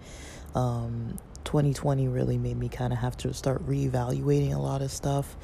Um, 0.56 1.18
2020 1.46 2.08
really 2.08 2.38
made 2.38 2.58
me 2.58 2.70
kind 2.70 2.94
of 2.94 3.00
have 3.00 3.18
to 3.18 3.34
start 3.34 3.66
reevaluating 3.68 4.54
a 4.54 4.60
lot 4.60 4.82
of 4.82 4.92
stuff 4.92 5.36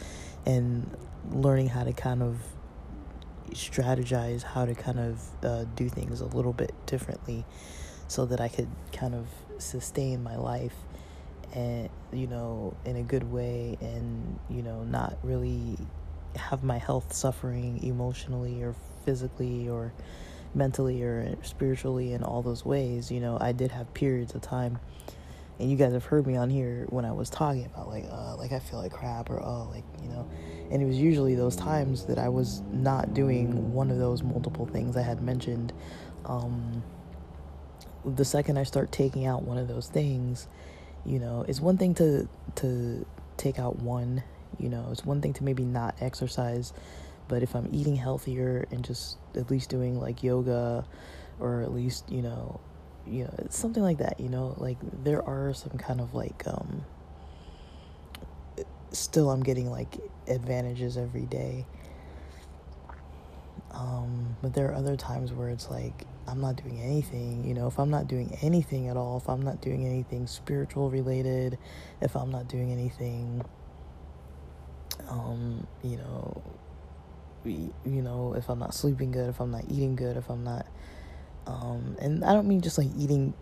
and 0.46 0.90
learning 1.32 1.70
how 1.70 1.84
to 1.84 1.94
kind 1.94 2.22
of 2.22 2.38
strategize 3.52 4.44
how 4.44 4.66
to 4.66 4.76
kind 4.76 5.00
of 5.00 5.22
uh, 5.44 5.66
do 5.76 5.90
things 5.90 6.22
a 6.22 6.26
little 6.26 6.54
bit 6.54 6.74
differently 6.86 7.46
so 8.08 8.26
that 8.26 8.42
I 8.42 8.48
could 8.48 8.70
kind 8.92 9.16
of 9.16 9.28
sustain 9.58 10.22
my 10.24 10.36
life 10.36 10.76
and 11.54 11.90
you 12.12 12.28
know 12.28 12.76
in 12.86 12.96
a 12.96 13.04
good 13.04 13.32
way 13.32 13.78
and 13.82 14.40
you 14.50 14.62
know 14.62 14.84
not 14.84 15.18
really 15.24 15.78
have 16.36 16.64
my 16.64 16.78
health 16.78 17.14
suffering 17.14 17.82
emotionally 17.84 18.62
or 18.62 18.76
physically 19.06 19.68
or 19.68 19.94
mentally 20.54 21.02
or 21.02 21.36
spiritually 21.42 22.14
in 22.14 22.24
all 22.24 22.42
those 22.42 22.66
ways 22.66 23.12
you 23.12 23.20
know 23.20 23.38
I 23.40 23.52
did 23.52 23.72
have 23.72 23.94
periods 23.94 24.36
of 24.36 24.42
time 24.42 24.80
and 25.60 25.72
you 25.72 25.78
guys 25.78 25.94
have 25.94 26.06
heard 26.06 26.28
me 26.28 26.36
on 26.36 26.50
here 26.50 26.86
when 26.90 27.06
I 27.06 27.12
was 27.12 27.30
talking 27.30 27.66
about 27.66 27.88
like 27.88 28.06
uh 28.12 28.36
like 28.38 28.52
I 28.52 28.60
feel 28.60 28.80
like 28.80 28.92
crap 28.92 29.30
or 29.30 29.42
oh 29.42 29.70
like 29.72 29.84
you 30.02 30.10
know 30.10 30.30
and 30.70 30.82
it 30.82 30.86
was 30.86 30.98
usually 30.98 31.36
those 31.36 31.56
times 31.56 32.06
that 32.06 32.18
I 32.18 32.30
was 32.30 32.62
not 32.72 33.14
doing 33.14 33.74
one 33.74 33.90
of 33.90 33.98
those 33.98 34.22
multiple 34.22 34.66
things 34.66 34.98
I 34.98 35.02
had 35.02 35.22
mentioned. 35.22 35.74
Um 36.26 36.84
the 38.06 38.26
second 38.26 38.58
I 38.58 38.64
start 38.64 38.92
taking 38.92 39.26
out 39.26 39.44
one 39.44 39.58
of 39.58 39.68
those 39.68 39.90
things 39.90 40.48
you 41.08 41.20
know 41.20 41.46
it's 41.48 41.60
one 41.60 41.78
thing 41.78 41.96
to 41.96 42.28
to 42.56 43.06
take 43.38 43.58
out 43.58 43.78
one 43.80 44.22
you 44.60 44.70
know 44.70 44.88
it's 44.92 45.06
one 45.06 45.22
thing 45.22 45.34
to 45.34 45.44
maybe 45.44 45.64
not 45.64 45.96
exercise 46.02 46.74
but 47.28 47.44
if 47.44 47.56
I'm 47.56 47.70
eating 47.74 47.96
healthier 47.96 48.68
and 48.72 48.84
just 48.84 49.18
at 49.36 49.50
least 49.50 49.70
doing 49.70 50.00
like 50.00 50.24
yoga 50.24 50.86
or 51.40 51.62
at 51.62 51.74
least 51.74 52.10
you 52.12 52.22
know 52.22 52.60
you 53.06 53.24
know 53.24 53.48
something 53.50 53.84
like 53.84 53.98
that 54.00 54.20
you 54.20 54.30
know 54.30 54.54
like 54.58 54.78
there 55.04 55.24
are 55.24 55.54
some 55.54 55.78
kind 55.78 56.02
of 56.02 56.14
like 56.14 56.44
um 56.48 56.84
still 58.92 59.30
i'm 59.30 59.44
getting 59.44 59.70
like 59.70 59.98
advantages 60.28 60.98
every 60.98 61.26
day 61.26 61.66
but 64.42 64.54
there 64.54 64.70
are 64.70 64.76
other 64.76 64.96
times 64.96 65.34
where 65.34 65.50
it's 65.50 65.70
like 65.70 66.06
i'm 66.28 66.42
not 66.42 66.56
doing 66.56 66.82
anything 66.82 67.44
you 67.46 67.54
know 67.54 67.68
if 67.68 67.80
i'm 67.80 67.90
not 67.90 68.08
doing 68.08 68.38
anything 68.42 68.88
at 68.88 68.98
all 68.98 69.18
if 69.18 69.30
i'm 69.30 69.42
not 69.42 69.62
doing 69.62 69.86
anything 69.86 70.28
spiritual 70.28 70.90
related 70.90 71.58
if 72.02 72.16
i'm 72.16 72.32
not 72.32 72.48
doing 72.48 72.72
anything 72.72 73.44
um 75.10 75.66
you 75.84 75.98
know 75.98 76.42
you 77.46 78.02
know 78.02 78.34
if 78.34 78.50
i'm 78.50 78.60
not 78.60 78.74
sleeping 78.74 79.12
good 79.12 79.30
if 79.30 79.40
i'm 79.40 79.52
not 79.52 79.64
eating 79.70 79.96
good 79.96 80.18
if 80.18 80.30
i'm 80.30 80.44
not 80.44 80.66
um, 81.48 81.96
and 82.00 82.24
I 82.24 82.34
don't 82.34 82.48
mean 82.48 82.62
just 82.62 82.78
like 82.78 82.90
eating 82.98 83.34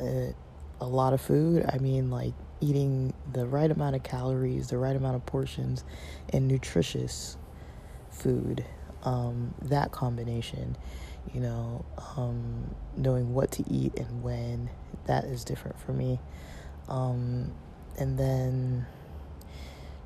uh, 0.00 0.32
a 0.80 0.86
lot 0.86 1.14
of 1.14 1.20
food. 1.20 1.64
I 1.72 1.78
mean 1.78 2.10
like 2.10 2.34
eating 2.60 3.14
the 3.32 3.46
right 3.46 3.70
amount 3.70 3.96
of 3.96 4.02
calories, 4.02 4.68
the 4.68 4.78
right 4.78 4.94
amount 4.94 5.16
of 5.16 5.26
portions, 5.26 5.84
and 6.30 6.46
nutritious 6.46 7.36
food. 8.10 8.64
Um, 9.04 9.54
that 9.62 9.92
combination, 9.92 10.76
you 11.32 11.40
know, 11.40 11.84
um, 12.16 12.74
knowing 12.96 13.34
what 13.34 13.52
to 13.52 13.64
eat 13.70 13.98
and 13.98 14.22
when, 14.22 14.70
that 15.06 15.24
is 15.24 15.44
different 15.44 15.78
for 15.78 15.92
me. 15.92 16.18
Um, 16.88 17.52
and 17.98 18.18
then, 18.18 18.86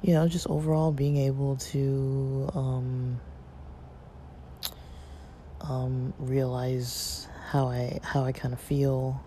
you 0.03 0.15
know, 0.15 0.29
just 0.29 0.49
overall 0.49 0.93
being 0.93 1.17
able 1.17 1.57
to 1.57 2.51
um, 2.55 3.21
um, 5.61 6.15
realize 6.19 7.29
how 7.51 7.69
I 7.69 8.01
how 8.03 8.25
I 8.25 8.33
kind 8.33 8.53
of 8.53 8.61
feel 8.61 9.23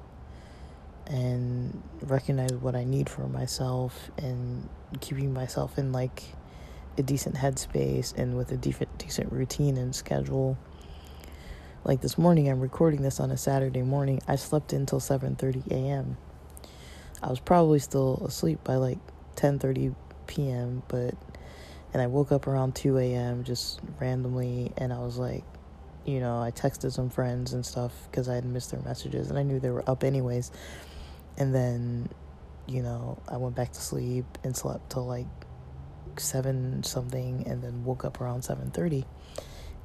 and 1.08 1.82
recognize 2.04 2.54
what 2.54 2.76
I 2.76 2.84
need 2.84 3.10
for 3.10 3.28
myself 3.28 4.12
and 4.18 4.70
keeping 5.02 5.34
myself 5.34 5.78
in 5.78 5.92
like 5.92 6.24
a 6.98 7.04
decent 7.04 7.36
headspace 7.36 8.16
and 8.18 8.38
with 8.38 8.52
a 8.52 8.58
decent 8.58 8.98
decent 8.98 9.32
routine 9.32 9.78
and 9.78 9.96
schedule. 9.96 10.58
Like 11.84 12.02
this 12.02 12.18
morning 12.18 12.50
I'm 12.50 12.60
recording 12.60 13.02
this 13.02 13.20
on 13.20 13.32
a 13.32 13.38
Saturday 13.38 13.82
morning. 13.82 14.22
I 14.28 14.36
slept 14.36 14.74
until 14.74 15.00
7:30 15.00 15.72
a.m. 15.72 16.18
I 17.24 17.30
was 17.30 17.40
probably 17.40 17.80
still 17.80 18.24
asleep 18.26 18.64
by 18.64 18.76
like 18.76 19.00
10:30 19.36 19.96
p.m., 20.28 20.84
but 20.88 21.16
and 21.94 22.02
I 22.02 22.08
woke 22.08 22.32
up 22.32 22.48
around 22.48 22.76
2 22.76 22.98
a.m. 22.98 23.44
just 23.44 23.82
randomly 24.00 24.72
and 24.78 24.94
I 24.94 25.00
was 25.00 25.18
like 25.18 25.44
you 26.06 26.20
know, 26.20 26.42
I 26.42 26.52
texted 26.52 26.92
some 26.92 27.10
friends 27.10 27.54
and 27.54 27.66
stuff 27.66 27.94
because 28.10 28.28
I 28.28 28.36
had 28.36 28.46
missed 28.46 28.72
their 28.72 28.82
messages 28.82 29.30
and 29.30 29.38
I 29.38 29.44
knew 29.44 29.60
they 29.60 29.70
were 29.70 29.88
up 29.88 30.04
anyways. 30.04 30.52
And 31.38 31.54
then, 31.54 32.10
you 32.68 32.82
know, 32.82 33.20
I 33.28 33.38
went 33.38 33.56
back 33.56 33.72
to 33.74 33.82
sleep 33.82 34.26
and 34.44 34.56
slept 34.56 34.92
till 34.92 35.06
like 35.06 35.28
7 36.20 36.84
something 36.84 37.46
and 37.48 37.64
then 37.64 37.84
woke 37.84 38.06
up 38.06 38.22
around 38.22 38.42
7:30 38.42 39.06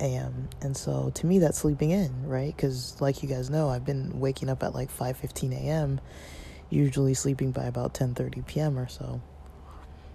a.m. 0.00 0.48
And 0.60 0.76
so 0.76 1.10
to 1.14 1.26
me 1.26 1.38
that's 1.38 1.58
sleeping 1.58 1.90
in, 1.90 2.26
right? 2.26 2.56
Cuz 2.56 3.00
like 3.00 3.22
you 3.22 3.28
guys 3.28 3.50
know, 3.50 3.68
I've 3.68 3.84
been 3.84 4.20
waking 4.20 4.48
up 4.48 4.62
at 4.62 4.74
like 4.74 4.90
5:15 4.90 5.52
a.m., 5.52 6.00
usually 6.70 7.14
sleeping 7.14 7.52
by 7.52 7.64
about 7.64 7.94
10:30 7.94 8.46
p.m. 8.46 8.78
or 8.78 8.88
so. 8.88 9.20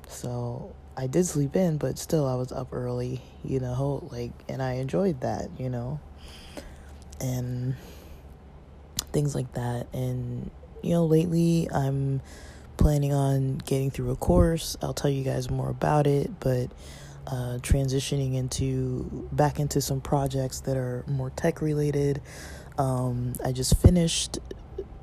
So 0.08 0.76
I 0.98 1.08
did 1.08 1.26
sleep 1.26 1.56
in, 1.56 1.78
but 1.78 1.98
still 1.98 2.28
I 2.28 2.36
was 2.36 2.52
up 2.52 2.70
early, 2.74 3.22
you 3.44 3.60
know, 3.60 4.08
like, 4.12 4.32
and 4.50 4.62
I 4.62 4.74
enjoyed 4.74 5.22
that, 5.22 5.50
you 5.58 5.70
know, 5.70 6.00
and 7.22 7.76
things 9.14 9.34
like 9.34 9.54
that. 9.54 9.88
And, 9.94 10.52
you 10.84 10.92
know, 10.92 11.06
lately 11.06 11.70
I'm 11.74 12.22
planning 12.82 13.14
on 13.14 13.58
getting 13.60 13.92
through 13.92 14.12
a 14.12 14.16
course. 14.16 14.78
I'll 14.82 14.94
tell 14.94 15.12
you 15.12 15.24
guys 15.24 15.50
more 15.50 15.70
about 15.70 16.08
it, 16.08 16.32
but 16.40 16.72
uh, 17.28 17.60
transitioning 17.62 18.36
into 18.36 19.28
back 19.32 19.60
into 19.60 19.82
some 19.82 20.02
projects 20.02 20.62
that 20.62 20.78
are 20.78 21.04
more 21.08 21.30
tech 21.30 21.62
related. 21.62 22.22
Um, 22.78 23.34
I 23.46 23.52
just 23.52 23.78
finished 23.78 24.40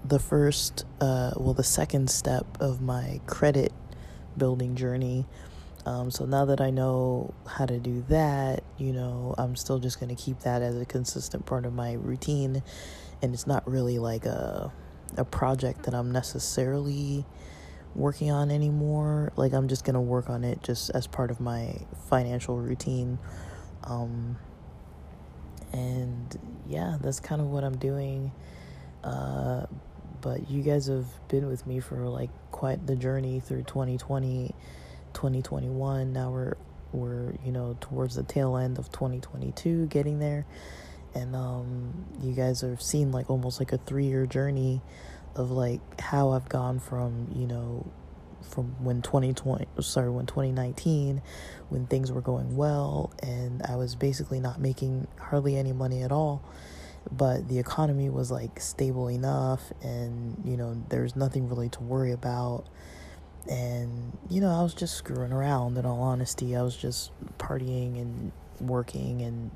the 0.04 0.18
first, 0.18 0.84
uh, 1.00 1.32
well, 1.36 1.54
the 1.54 1.64
second 1.64 2.10
step 2.10 2.46
of 2.60 2.80
my 2.80 3.20
credit 3.26 3.72
building 4.36 4.74
journey 4.76 5.26
um, 5.88 6.10
so 6.10 6.26
now 6.26 6.44
that 6.44 6.60
I 6.60 6.68
know 6.68 7.32
how 7.46 7.64
to 7.64 7.78
do 7.78 8.04
that, 8.10 8.62
you 8.76 8.92
know, 8.92 9.34
I'm 9.38 9.56
still 9.56 9.78
just 9.78 9.98
going 9.98 10.14
to 10.14 10.22
keep 10.22 10.40
that 10.40 10.60
as 10.60 10.76
a 10.76 10.84
consistent 10.84 11.46
part 11.46 11.64
of 11.64 11.72
my 11.72 11.94
routine. 11.94 12.62
And 13.22 13.32
it's 13.32 13.46
not 13.46 13.66
really 13.66 13.98
like 13.98 14.26
a, 14.26 14.70
a 15.16 15.24
project 15.24 15.84
that 15.84 15.94
I'm 15.94 16.12
necessarily 16.12 17.24
working 17.98 18.30
on 18.30 18.50
anymore. 18.50 19.32
Like, 19.36 19.52
I'm 19.52 19.68
just 19.68 19.84
going 19.84 19.94
to 19.94 20.00
work 20.00 20.30
on 20.30 20.44
it 20.44 20.62
just 20.62 20.90
as 20.90 21.06
part 21.06 21.30
of 21.30 21.40
my 21.40 21.74
financial 22.08 22.56
routine. 22.56 23.18
Um, 23.84 24.38
and 25.72 26.38
yeah, 26.66 26.96
that's 27.00 27.20
kind 27.20 27.40
of 27.40 27.48
what 27.48 27.64
I'm 27.64 27.76
doing. 27.76 28.32
Uh, 29.04 29.66
but 30.20 30.50
you 30.50 30.62
guys 30.62 30.86
have 30.86 31.06
been 31.28 31.46
with 31.46 31.66
me 31.66 31.80
for 31.80 32.08
like 32.08 32.30
quite 32.50 32.86
the 32.86 32.96
journey 32.96 33.40
through 33.40 33.62
2020 33.62 34.54
2021. 35.14 36.12
Now 36.12 36.30
we're 36.30 36.54
we're 36.92 37.34
you 37.44 37.52
know 37.52 37.76
towards 37.80 38.14
the 38.14 38.22
tail 38.22 38.56
end 38.56 38.78
of 38.78 38.90
2022, 38.90 39.86
getting 39.86 40.18
there, 40.18 40.46
and 41.14 41.34
um, 41.36 42.06
you 42.22 42.32
guys 42.32 42.60
have 42.62 42.82
seen 42.82 43.12
like 43.12 43.30
almost 43.30 43.60
like 43.60 43.72
a 43.72 43.78
three 43.78 44.06
year 44.06 44.26
journey 44.26 44.80
of 45.38 45.50
like 45.50 46.00
how 46.00 46.30
I've 46.30 46.48
gone 46.48 46.78
from 46.78 47.28
you 47.34 47.46
know 47.46 47.86
from 48.42 48.82
when 48.82 49.02
2020 49.02 49.66
sorry 49.80 50.10
when 50.10 50.26
2019 50.26 51.20
when 51.68 51.86
things 51.86 52.10
were 52.12 52.20
going 52.20 52.56
well 52.56 53.12
and 53.22 53.62
I 53.62 53.76
was 53.76 53.94
basically 53.94 54.40
not 54.40 54.60
making 54.60 55.06
hardly 55.18 55.56
any 55.56 55.72
money 55.72 56.02
at 56.02 56.12
all 56.12 56.42
but 57.10 57.48
the 57.48 57.58
economy 57.58 58.10
was 58.10 58.30
like 58.30 58.60
stable 58.60 59.08
enough 59.08 59.72
and 59.82 60.40
you 60.44 60.56
know 60.56 60.82
there's 60.88 61.16
nothing 61.16 61.48
really 61.48 61.68
to 61.70 61.80
worry 61.80 62.12
about. 62.12 62.64
And 63.48 64.16
you 64.28 64.40
know 64.42 64.50
i 64.50 64.62
was 64.62 64.74
just 64.74 64.94
screwing 64.96 65.32
around 65.32 65.78
in 65.78 65.86
all 65.86 66.00
honesty. 66.00 66.56
I 66.56 66.62
was 66.62 66.76
just 66.76 67.12
partying 67.38 68.00
and 68.00 68.32
working 68.60 69.22
and 69.22 69.50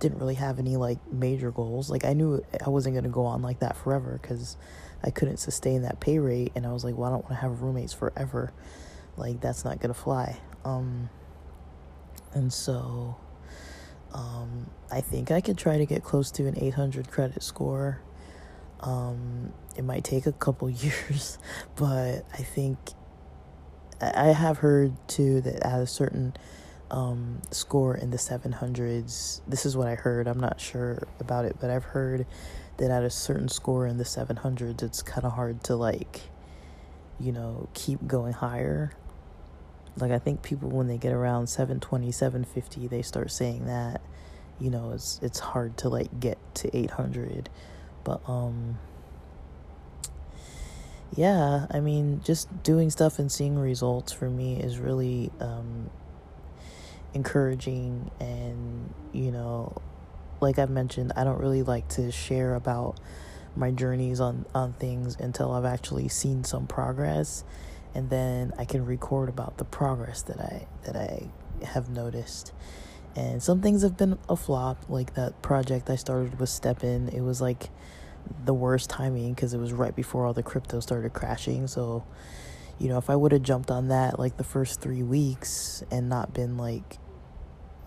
didn't 0.00 0.18
really 0.18 0.34
have 0.34 0.58
any 0.58 0.76
like 0.76 0.98
major 1.12 1.50
goals. 1.50 1.90
Like 1.90 2.04
i 2.04 2.12
knew 2.12 2.44
i 2.64 2.68
wasn't 2.68 2.94
going 2.94 3.04
to 3.04 3.10
go 3.10 3.24
on 3.24 3.42
like 3.42 3.60
that 3.60 3.76
forever 3.76 4.18
because 4.20 4.56
i 5.04 5.10
couldn't 5.10 5.38
sustain 5.38 5.82
that 5.82 6.00
pay 6.00 6.18
rate 6.18 6.52
and 6.54 6.66
i 6.66 6.72
was 6.72 6.84
like 6.84 6.96
well 6.96 7.08
i 7.08 7.12
don't 7.12 7.24
want 7.24 7.34
to 7.34 7.40
have 7.40 7.62
roommates 7.62 7.92
forever. 7.92 8.52
Like 9.16 9.40
that's 9.40 9.64
not 9.64 9.80
to 9.92 9.94
fly. 9.94 10.38
Um 10.64 11.10
and 12.34 12.52
so 12.52 13.16
um 14.14 14.70
i 14.90 15.00
think 15.00 15.30
i 15.30 15.40
could 15.40 15.58
try 15.58 15.78
to 15.78 15.86
get 15.86 16.02
close 16.02 16.30
to 16.32 16.46
an 16.46 16.58
800 16.58 17.10
credit 17.10 17.42
score. 17.42 18.00
Um, 18.80 19.52
it 19.76 19.84
might 19.84 20.04
take 20.04 20.26
a 20.26 20.32
couple 20.32 20.68
years, 20.84 21.38
but 21.76 22.24
I 22.32 22.42
think 22.42 22.78
I 24.00 24.28
have 24.28 24.58
heard 24.58 24.94
too 25.08 25.40
that 25.42 25.64
at 25.64 25.80
a 25.80 25.86
certain 25.86 26.34
um, 26.92 27.40
score 27.50 27.96
in 27.96 28.10
the 28.10 28.18
700s, 28.18 29.40
this 29.48 29.64
is 29.66 29.76
what 29.76 29.88
I 29.88 29.94
heard. 29.94 30.28
I'm 30.28 30.38
not 30.38 30.60
sure 30.60 31.02
about 31.18 31.46
it, 31.46 31.56
but 31.58 31.70
I've 31.70 31.84
heard 31.84 32.26
that 32.76 32.90
at 32.90 33.02
a 33.02 33.10
certain 33.10 33.48
score 33.48 33.86
in 33.86 33.96
the 33.96 34.04
700s, 34.04 34.82
it's 34.82 35.02
kind 35.02 35.24
of 35.24 35.32
hard 35.32 35.64
to 35.64 35.74
like, 35.74 36.20
you 37.18 37.32
know, 37.32 37.68
keep 37.72 38.06
going 38.06 38.34
higher. 38.34 38.92
Like, 39.96 40.12
I 40.12 40.18
think 40.18 40.42
people, 40.42 40.68
when 40.68 40.86
they 40.86 40.98
get 40.98 41.12
around 41.12 41.48
720, 41.48 42.12
750, 42.12 42.88
they 42.88 43.02
start 43.02 43.30
saying 43.30 43.66
that, 43.66 44.02
you 44.60 44.70
know, 44.70 44.92
it's, 44.92 45.18
it's 45.22 45.38
hard 45.38 45.76
to 45.78 45.88
like 45.88 46.20
get 46.20 46.38
to 46.56 46.76
800. 46.76 47.48
But, 48.04 48.20
um, 48.28 48.78
yeah, 51.14 51.66
I 51.70 51.80
mean, 51.80 52.20
just 52.24 52.62
doing 52.62 52.90
stuff 52.90 53.18
and 53.18 53.32
seeing 53.32 53.58
results 53.58 54.12
for 54.12 54.28
me 54.28 54.60
is 54.60 54.78
really 54.78 55.30
um, 55.40 55.90
encouraging. 57.14 58.10
And, 58.20 58.92
you 59.12 59.30
know, 59.30 59.80
like 60.40 60.58
I've 60.58 60.70
mentioned, 60.70 61.12
I 61.16 61.24
don't 61.24 61.38
really 61.38 61.62
like 61.62 61.88
to 61.90 62.10
share 62.10 62.54
about 62.54 62.98
my 63.54 63.70
journeys 63.70 64.20
on, 64.20 64.46
on 64.54 64.72
things 64.72 65.16
until 65.18 65.52
I've 65.52 65.64
actually 65.64 66.08
seen 66.08 66.44
some 66.44 66.66
progress. 66.66 67.44
And 67.94 68.08
then 68.08 68.52
I 68.58 68.64
can 68.64 68.86
record 68.86 69.28
about 69.28 69.58
the 69.58 69.64
progress 69.64 70.22
that 70.22 70.40
I 70.40 70.66
that 70.84 70.96
I 70.96 71.28
have 71.64 71.90
noticed. 71.90 72.52
And 73.14 73.42
some 73.42 73.60
things 73.60 73.82
have 73.82 73.96
been 73.96 74.18
a 74.28 74.36
flop, 74.36 74.88
like 74.88 75.14
that 75.14 75.42
project 75.42 75.90
I 75.90 75.96
started 75.96 76.40
with 76.40 76.48
STEPN. 76.48 77.12
It 77.12 77.20
was 77.20 77.42
like 77.42 77.68
the 78.44 78.54
worst 78.54 78.88
timing 78.88 79.34
because 79.34 79.52
it 79.52 79.58
was 79.58 79.72
right 79.72 79.94
before 79.94 80.24
all 80.24 80.32
the 80.32 80.42
crypto 80.42 80.80
started 80.80 81.12
crashing. 81.12 81.66
So, 81.66 82.04
you 82.78 82.88
know, 82.88 82.96
if 82.96 83.10
I 83.10 83.16
would 83.16 83.32
have 83.32 83.42
jumped 83.42 83.70
on 83.70 83.88
that 83.88 84.18
like 84.18 84.38
the 84.38 84.44
first 84.44 84.80
three 84.80 85.02
weeks 85.02 85.84
and 85.90 86.08
not 86.08 86.32
been 86.32 86.56
like, 86.56 86.98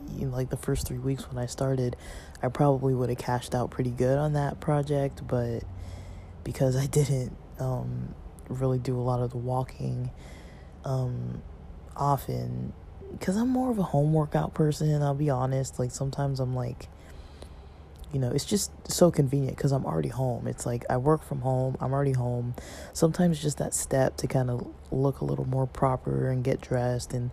know, 0.07 0.35
like 0.35 0.49
the 0.49 0.57
first 0.57 0.87
three 0.87 0.97
weeks 0.97 1.27
when 1.29 1.37
I 1.37 1.45
started, 1.45 1.95
I 2.41 2.49
probably 2.49 2.93
would 2.93 3.09
have 3.09 3.17
cashed 3.17 3.55
out 3.55 3.71
pretty 3.71 3.91
good 3.91 4.17
on 4.17 4.33
that 4.33 4.59
project. 4.59 5.27
But 5.27 5.63
because 6.43 6.75
I 6.75 6.85
didn't 6.99 7.35
um, 7.59 8.13
really 8.49 8.79
do 8.79 8.97
a 8.97 9.01
lot 9.01 9.21
of 9.21 9.31
the 9.31 9.37
walking 9.37 10.11
um, 10.83 11.41
often, 11.95 12.73
because 13.11 13.35
I'm 13.37 13.49
more 13.49 13.71
of 13.71 13.79
a 13.79 13.83
home 13.83 14.13
workout 14.13 14.53
person, 14.53 15.01
I'll 15.01 15.13
be 15.13 15.29
honest. 15.29 15.79
Like 15.79 15.91
sometimes 15.91 16.39
I'm 16.39 16.55
like, 16.55 16.89
you 18.15 18.19
know, 18.19 18.31
it's 18.31 18.45
just 18.45 18.71
so 18.89 19.11
convenient 19.11 19.57
because 19.57 19.73
I'm 19.73 19.85
already 19.85 20.07
home. 20.07 20.47
It's 20.47 20.65
like 20.65 20.85
I 20.89 20.95
work 20.95 21.21
from 21.21 21.41
home, 21.41 21.75
I'm 21.81 21.91
already 21.91 22.13
home. 22.13 22.55
Sometimes 22.93 23.41
just 23.41 23.57
that 23.57 23.73
step 23.73 24.15
to 24.17 24.27
kind 24.27 24.49
of 24.49 24.65
look 24.89 25.19
a 25.19 25.25
little 25.25 25.45
more 25.45 25.67
proper 25.67 26.29
and 26.29 26.41
get 26.41 26.61
dressed 26.61 27.13
and 27.13 27.31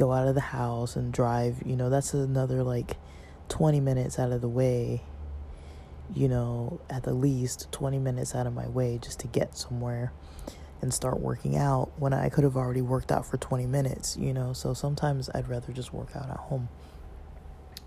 go 0.00 0.12
out 0.12 0.26
of 0.26 0.34
the 0.34 0.40
house 0.40 0.96
and 0.96 1.12
drive, 1.12 1.62
you 1.64 1.76
know, 1.76 1.90
that's 1.90 2.14
another 2.14 2.62
like 2.62 2.96
20 3.48 3.80
minutes 3.80 4.18
out 4.18 4.32
of 4.32 4.40
the 4.40 4.48
way, 4.48 5.02
you 6.14 6.26
know, 6.26 6.80
at 6.88 7.02
the 7.02 7.12
least 7.12 7.70
20 7.70 7.98
minutes 7.98 8.34
out 8.34 8.46
of 8.46 8.54
my 8.54 8.66
way 8.66 8.98
just 9.00 9.20
to 9.20 9.26
get 9.26 9.56
somewhere 9.56 10.12
and 10.80 10.94
start 10.94 11.20
working 11.20 11.56
out 11.56 11.92
when 11.98 12.14
I 12.14 12.30
could 12.30 12.44
have 12.44 12.56
already 12.56 12.80
worked 12.80 13.12
out 13.12 13.26
for 13.26 13.36
20 13.36 13.66
minutes, 13.66 14.16
you 14.16 14.32
know. 14.32 14.54
So 14.54 14.72
sometimes 14.72 15.28
I'd 15.34 15.46
rather 15.48 15.72
just 15.72 15.92
work 15.92 16.16
out 16.16 16.30
at 16.30 16.38
home. 16.38 16.70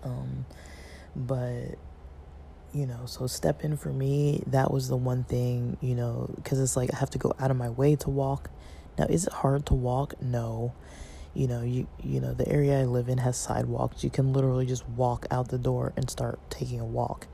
Um, 0.04 0.46
but 1.16 1.78
you 2.74 2.88
know 2.88 3.06
so 3.06 3.22
STEPN 3.22 3.78
for 3.78 3.94
me 3.94 4.44
that 4.48 4.72
was 4.72 4.88
the 4.88 4.98
one 4.98 5.24
thing 5.24 5.78
you 5.80 5.94
know 5.94 6.28
because 6.36 6.60
it's 6.60 6.76
like 6.76 6.92
i 6.92 6.98
have 6.98 7.10
to 7.12 7.20
go 7.20 7.32
out 7.40 7.52
of 7.52 7.58
my 7.58 7.70
way 7.70 7.96
to 7.96 8.10
walk 8.10 8.50
now 8.98 9.06
is 9.06 9.28
it 9.28 9.34
hard 9.34 9.64
to 9.68 9.76
walk 9.76 10.20
no 10.22 10.74
you 11.34 11.48
know 11.48 11.64
you 11.64 11.88
you 12.04 12.20
know 12.20 12.34
the 12.34 12.48
area 12.48 12.82
i 12.82 12.84
live 12.84 13.10
in 13.10 13.18
has 13.20 13.38
sidewalks. 13.38 14.04
You 14.04 14.10
can 14.10 14.34
literally 14.34 14.66
just 14.66 14.88
walk 14.90 15.26
out 15.32 15.50
the 15.50 15.58
door 15.58 15.94
and 15.98 16.10
start 16.10 16.40
taking 16.50 16.80
a 16.80 16.86
walk. 16.86 17.28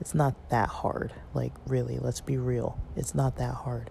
It's 0.00 0.14
not 0.14 0.50
that 0.50 0.68
hard. 0.68 1.12
Like 1.34 1.52
really 1.66 1.98
let's 1.98 2.20
be 2.20 2.36
real. 2.36 2.78
It's 2.96 3.14
not 3.14 3.36
that 3.36 3.54
hard. 3.54 3.90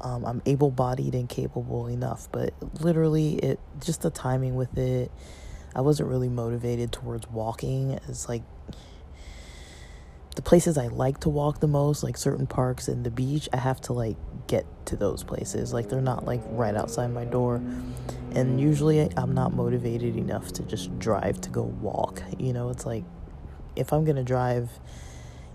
Um, 0.00 0.24
i'm 0.24 0.42
able-bodied 0.46 1.16
and 1.16 1.28
capable 1.28 1.88
enough 1.88 2.28
but 2.30 2.54
literally 2.80 3.34
it 3.34 3.58
just 3.84 4.02
the 4.02 4.10
timing 4.10 4.54
with 4.54 4.78
it 4.78 5.10
i 5.74 5.80
wasn't 5.80 6.08
really 6.08 6.28
motivated 6.28 6.92
towards 6.92 7.28
walking. 7.28 7.98
It's 8.08 8.28
like 8.28 8.42
the 10.38 10.42
places 10.42 10.78
I 10.78 10.86
like 10.86 11.18
to 11.22 11.28
walk 11.28 11.58
the 11.58 11.66
most, 11.66 12.04
like 12.04 12.16
certain 12.16 12.46
parks 12.46 12.86
and 12.86 13.02
the 13.02 13.10
beach, 13.10 13.48
I 13.52 13.56
have 13.56 13.80
to 13.82 13.92
like 13.92 14.16
get 14.46 14.64
to 14.86 14.94
those 14.94 15.24
places. 15.24 15.72
Like 15.72 15.88
they're 15.88 16.00
not 16.00 16.26
like 16.26 16.40
right 16.50 16.76
outside 16.76 17.08
my 17.08 17.24
door. 17.24 17.56
And 18.36 18.60
usually 18.60 19.10
I'm 19.16 19.34
not 19.34 19.52
motivated 19.52 20.14
enough 20.14 20.52
to 20.52 20.62
just 20.62 20.96
drive 21.00 21.40
to 21.40 21.50
go 21.50 21.62
walk. 21.62 22.22
You 22.38 22.52
know, 22.52 22.70
it's 22.70 22.86
like 22.86 23.02
if 23.74 23.92
I'm 23.92 24.04
going 24.04 24.14
to 24.14 24.22
drive, 24.22 24.70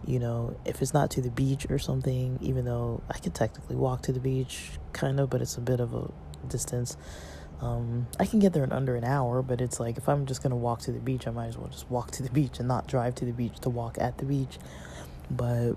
you 0.05 0.19
know, 0.19 0.53
if 0.65 0.81
it's 0.81 0.93
not 0.93 1.09
to 1.11 1.21
the 1.21 1.31
beach 1.31 1.65
or 1.69 1.79
something, 1.79 2.37
even 2.41 2.65
though 2.65 3.01
I 3.09 3.19
could 3.19 3.33
technically 3.33 3.77
walk 3.77 4.01
to 4.01 4.11
the 4.11 4.19
beach, 4.19 4.71
kind 4.91 5.17
of, 5.17 5.29
but 5.29 5.41
it's 5.41 5.55
a 5.55 5.61
bit 5.61 5.79
of 5.79 5.93
a 5.93 6.11
distance. 6.49 6.97
Um, 7.63 8.07
I 8.19 8.25
can 8.25 8.39
get 8.39 8.51
there 8.51 8.65
in 8.65 8.73
under 8.73 8.97
an 8.97 9.05
hour, 9.05 9.41
but 9.41 9.61
it's 9.61 9.79
like 9.79 9.97
if 9.97 10.09
I'm 10.09 10.25
just 10.25 10.43
gonna 10.43 10.57
walk 10.57 10.81
to 10.81 10.91
the 10.91 10.99
beach, 10.99 11.27
I 11.27 11.31
might 11.31 11.47
as 11.47 11.57
well 11.57 11.69
just 11.69 11.89
walk 11.89 12.11
to 12.11 12.23
the 12.23 12.29
beach 12.29 12.59
and 12.59 12.67
not 12.67 12.87
drive 12.87 13.15
to 13.15 13.25
the 13.25 13.31
beach 13.31 13.57
to 13.61 13.69
walk 13.69 13.97
at 14.01 14.17
the 14.17 14.25
beach. 14.25 14.59
But 15.31 15.75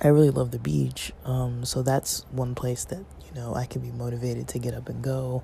I 0.00 0.08
really 0.08 0.30
love 0.30 0.52
the 0.52 0.60
beach, 0.60 1.12
um, 1.24 1.64
so 1.64 1.82
that's 1.82 2.24
one 2.30 2.54
place 2.54 2.84
that 2.84 3.04
you 3.26 3.34
know 3.34 3.52
I 3.52 3.66
can 3.66 3.82
be 3.82 3.90
motivated 3.90 4.46
to 4.48 4.60
get 4.60 4.74
up 4.74 4.88
and 4.88 5.02
go. 5.02 5.42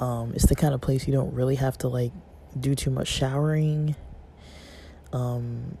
Um, 0.00 0.32
it's 0.34 0.46
the 0.46 0.56
kind 0.56 0.74
of 0.74 0.80
place 0.80 1.06
you 1.06 1.12
don't 1.12 1.32
really 1.32 1.54
have 1.54 1.78
to 1.78 1.88
like 1.88 2.12
do 2.58 2.74
too 2.74 2.90
much 2.90 3.06
showering. 3.06 3.94
Um, 5.12 5.78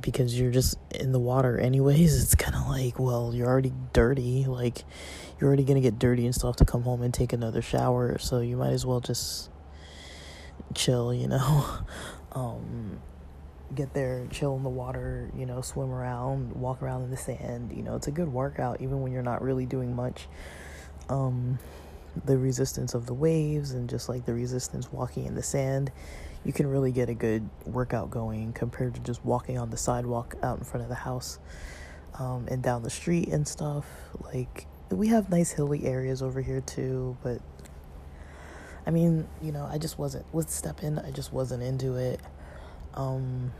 because 0.00 0.38
you're 0.38 0.50
just 0.50 0.78
in 0.94 1.12
the 1.12 1.18
water 1.18 1.58
anyways 1.58 2.22
it's 2.22 2.34
kind 2.34 2.54
of 2.54 2.68
like 2.68 2.98
well 2.98 3.32
you're 3.34 3.48
already 3.48 3.72
dirty 3.92 4.44
like 4.44 4.84
you're 5.38 5.48
already 5.48 5.64
gonna 5.64 5.80
get 5.80 5.98
dirty 5.98 6.24
and 6.24 6.34
stuff 6.34 6.56
to 6.56 6.64
come 6.64 6.82
home 6.82 7.02
and 7.02 7.12
take 7.12 7.32
another 7.32 7.62
shower 7.62 8.18
so 8.18 8.40
you 8.40 8.56
might 8.56 8.72
as 8.72 8.84
well 8.84 9.00
just 9.00 9.50
chill 10.74 11.12
you 11.12 11.28
know? 11.28 11.66
Um 12.32 13.00
get 13.74 13.94
there 13.94 14.26
chill 14.30 14.56
in 14.56 14.62
the 14.62 14.68
water 14.68 15.30
you 15.34 15.46
know 15.46 15.62
swim 15.62 15.90
around 15.90 16.52
walk 16.52 16.82
around 16.82 17.02
in 17.02 17.10
the 17.10 17.16
sand 17.16 17.72
you 17.74 17.82
know 17.82 17.96
it's 17.96 18.06
a 18.06 18.10
good 18.12 18.30
workout 18.30 18.80
even 18.82 19.00
when 19.00 19.10
you're 19.10 19.22
not 19.22 19.42
really 19.42 19.64
doing 19.64 19.96
much. 19.96 20.28
Um 21.08 21.58
the 22.24 22.38
resistance 22.38 22.94
of 22.94 23.06
the 23.06 23.14
waves 23.14 23.72
and 23.72 23.88
just 23.88 24.08
like 24.08 24.24
the 24.24 24.34
resistance 24.34 24.90
walking 24.92 25.26
in 25.26 25.34
the 25.34 25.42
sand 25.42 25.90
you 26.44 26.52
can 26.52 26.66
really 26.66 26.92
get 26.92 27.08
a 27.08 27.14
good 27.14 27.48
workout 27.64 28.10
going 28.10 28.52
compared 28.52 28.94
to 28.94 29.00
just 29.00 29.24
walking 29.24 29.58
on 29.58 29.70
the 29.70 29.76
sidewalk 29.76 30.36
out 30.42 30.58
in 30.58 30.64
front 30.64 30.82
of 30.82 30.88
the 30.88 30.94
house 30.94 31.38
um, 32.18 32.46
and 32.50 32.62
down 32.62 32.82
the 32.82 32.90
street 32.90 33.28
and 33.28 33.46
stuff. 33.46 33.86
Like, 34.32 34.66
we 34.90 35.08
have 35.08 35.30
nice 35.30 35.50
hilly 35.52 35.84
areas 35.86 36.22
over 36.22 36.40
here 36.40 36.60
too, 36.60 37.16
but 37.22 37.40
I 38.86 38.90
mean, 38.90 39.26
you 39.42 39.50
know, 39.50 39.68
I 39.70 39.78
just 39.78 39.98
wasn't 39.98 40.32
with 40.32 40.48
STEPN, 40.48 41.04
I 41.04 41.10
just 41.10 41.32
wasn't 41.32 41.62
into 41.62 41.96
it. 41.96 42.20
Um, 42.94 43.52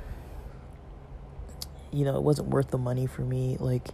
you 1.92 2.04
know, 2.04 2.16
it 2.16 2.22
wasn't 2.22 2.48
worth 2.48 2.70
the 2.70 2.78
money 2.78 3.06
for 3.06 3.22
me. 3.22 3.56
Like, 3.58 3.88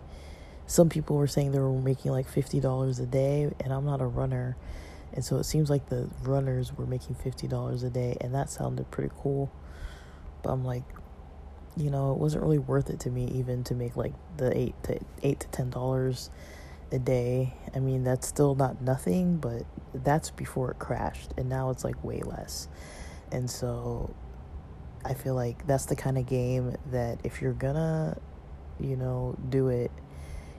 some 0.66 0.88
people 0.88 1.16
were 1.16 1.27
saying 1.27 1.53
they 1.53 1.59
were 1.59 1.73
making 1.73 2.12
like 2.12 2.31
$50 2.31 3.01
a 3.01 3.07
day, 3.07 3.51
and 3.61 3.73
I'm 3.73 3.85
not 3.85 4.01
a 4.01 4.07
runner 4.07 4.57
and 5.14 5.25
so 5.25 5.37
it 5.37 5.44
seems 5.44 5.70
like 5.70 5.88
the 5.88 6.09
runners 6.22 6.72
were 6.77 6.87
making 6.87 7.16
$50 7.16 7.85
a 7.85 7.90
day, 7.90 8.16
and 8.20 8.35
that 8.35 8.51
sounded 8.51 8.90
pretty 8.90 9.12
cool. 9.22 9.53
But 10.42 10.51
I'm 10.51 10.64
like, 10.64 10.85
you 11.77 11.90
know, 11.90 12.12
it 12.12 12.18
wasn't 12.18 12.42
really 12.42 12.59
worth 12.59 12.90
it 12.90 13.01
to 13.01 13.11
me 13.11 13.27
even 13.35 13.64
to 13.64 13.75
make 13.75 13.96
like 13.96 14.14
the 14.37 14.57
8 14.57 14.83
to 14.85 15.01
8 15.22 15.40
to 15.40 15.48
$10 15.48 16.31
a 16.92 16.98
day. 16.98 17.55
I 17.75 17.79
mean, 17.79 18.05
that's 18.05 18.27
still 18.27 18.55
not 18.55 18.83
nothing, 18.83 19.38
but 19.38 19.62
that's 19.94 20.31
before 20.31 20.70
it 20.72 20.79
crashed, 20.79 21.33
and 21.37 21.48
now 21.48 21.70
it's 21.70 21.85
like 21.85 22.03
way 22.05 22.20
less. 22.20 22.68
And 23.31 23.51
so 23.51 24.14
I 25.05 25.14
feel 25.14 25.35
like 25.35 25.66
that's 25.66 25.87
the 25.87 25.96
kind 25.96 26.18
of 26.18 26.27
game 26.27 26.77
that 26.90 27.18
if 27.25 27.40
you're 27.40 27.55
gonna, 27.55 28.18
you 28.79 28.96
know, 28.96 29.37
do 29.48 29.68
it, 29.68 29.90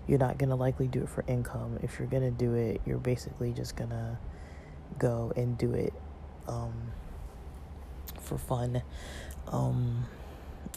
you're 0.07 0.19
not 0.19 0.37
gonna 0.37 0.55
likely 0.55 0.87
do 0.87 1.01
it 1.03 1.09
for 1.09 1.23
income. 1.27 1.79
If 1.81 1.99
you're 1.99 2.07
gonna 2.07 2.31
do 2.31 2.53
it, 2.55 2.81
you're 2.85 2.97
basically 2.97 3.53
just 3.53 3.75
gonna 3.75 4.19
go 4.99 5.31
and 5.35 5.57
do 5.57 5.73
it 5.73 5.93
um, 6.47 6.73
for 8.19 8.37
fun. 8.37 8.81
Um, 9.47 10.05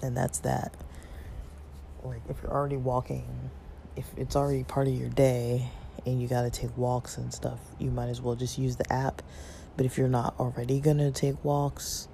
and 0.03 0.17
that's 0.17 0.41
that. 0.41 0.75
Like, 2.03 2.23
if 2.29 2.37
you're 2.43 2.53
already 2.53 2.77
walking, 2.77 3.51
if 3.97 4.07
it's 4.17 4.37
already 4.37 4.65
part 4.65 4.87
of 4.87 4.95
your 4.95 5.09
day 5.09 5.69
and 6.05 6.21
you 6.21 6.29
got 6.29 6.43
to 6.43 6.51
take 6.51 6.77
walks 6.77 7.17
and 7.17 7.33
stuff, 7.33 7.59
you 7.79 7.91
might 7.91 8.09
as 8.09 8.21
well 8.21 8.35
just 8.35 8.59
use 8.59 8.77
the 8.77 8.93
app. 8.93 9.23
But 9.77 9.87
if 9.87 9.99
you're 9.99 10.09
not 10.09 10.35
already 10.39 10.81
going 10.81 10.99
to 10.99 11.11
take 11.11 11.43
walks, 11.45 12.09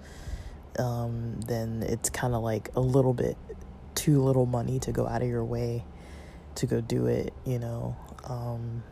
um, 0.79 1.41
then 1.47 1.85
it's 1.87 2.11
kind 2.11 2.35
of 2.35 2.43
like 2.43 2.71
a 2.75 2.81
little 2.81 3.12
bit 3.12 3.37
too 3.95 4.23
little 4.23 4.47
money 4.47 4.79
to 4.81 4.93
go 4.93 5.07
out 5.07 5.23
of 5.23 5.29
your 5.29 5.45
way 5.45 5.85
to 6.57 6.67
go 6.67 6.81
do 6.81 7.07
it, 7.07 7.33
you 7.45 7.59
know. 7.59 7.97
Um, 8.25 8.83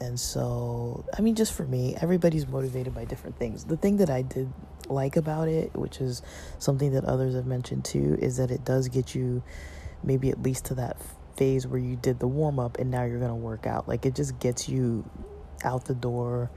and 0.00 0.18
so, 0.18 1.04
I 1.16 1.22
mean, 1.22 1.34
just 1.34 1.52
for 1.52 1.64
me, 1.64 1.96
everybody's 2.00 2.46
motivated 2.46 2.94
by 2.94 3.04
different 3.04 3.38
things. 3.38 3.64
The 3.64 3.76
thing 3.76 3.96
that 3.96 4.10
I 4.10 4.22
did 4.22 4.52
like 4.88 5.16
about 5.16 5.48
it, 5.48 5.74
which 5.74 6.00
is 6.00 6.22
something 6.58 6.92
that 6.92 7.04
others 7.04 7.34
have 7.34 7.46
mentioned 7.46 7.84
too, 7.84 8.16
is 8.20 8.36
that 8.36 8.50
it 8.50 8.64
does 8.64 8.88
get 8.88 9.14
you 9.14 9.42
maybe 10.02 10.30
at 10.30 10.42
least 10.42 10.66
to 10.66 10.74
that 10.76 10.96
phase 11.36 11.66
where 11.66 11.80
you 11.80 11.96
did 11.96 12.20
the 12.20 12.28
warm 12.28 12.58
up 12.58 12.78
and 12.78 12.90
now 12.90 13.04
you're 13.04 13.18
going 13.18 13.30
to 13.30 13.34
work 13.34 13.66
out. 13.66 13.88
Like 13.88 14.06
it 14.06 14.14
just 14.14 14.38
gets 14.38 14.68
you 14.68 15.08
out 15.64 15.86
the 15.86 15.94
door 15.94 16.50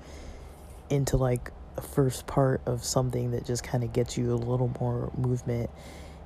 into 0.89 1.17
like 1.17 1.51
a 1.77 1.82
first 1.82 2.27
part 2.27 2.62
of 2.65 2.84
something 2.84 3.32
that 3.32 3.45
just 3.45 3.63
kind 3.63 3.84
of 3.84 3.91
gets 3.93 4.17
you 4.17 4.34
a 4.34 4.36
little 4.36 4.71
more 4.80 5.12
movement 5.17 5.69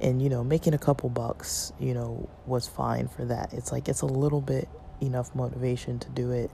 and 0.01 0.21
you 0.21 0.27
know 0.27 0.43
making 0.43 0.73
a 0.73 0.77
couple 0.77 1.07
bucks 1.07 1.71
you 1.79 1.93
know 1.93 2.27
was 2.45 2.67
fine 2.67 3.07
for 3.07 3.23
that 3.25 3.53
it's 3.53 3.71
like 3.71 3.87
it's 3.87 4.01
a 4.01 4.05
little 4.05 4.41
bit 4.41 4.67
enough 5.01 5.33
motivation 5.35 5.99
to 5.99 6.09
do 6.09 6.31
it 6.31 6.51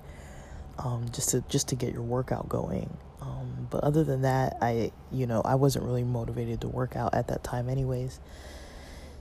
um, 0.78 1.06
just 1.12 1.30
to 1.30 1.44
just 1.50 1.70
to 1.70 1.76
get 1.76 1.94
your 1.94 2.04
workout 2.04 2.50
going. 2.50 2.98
Um, 3.22 3.68
but 3.70 3.84
other 3.84 4.04
than 4.04 4.24
that 4.24 4.58
i 4.62 4.92
you 5.12 5.28
know 5.28 5.42
i 5.46 5.54
wasn't 5.54 5.86
really 5.86 6.04
motivated 6.04 6.62
to 6.62 6.68
work 6.68 6.96
out 6.96 7.14
at 7.14 7.28
that 7.28 7.44
time 7.44 7.70
anyways. 7.70 8.20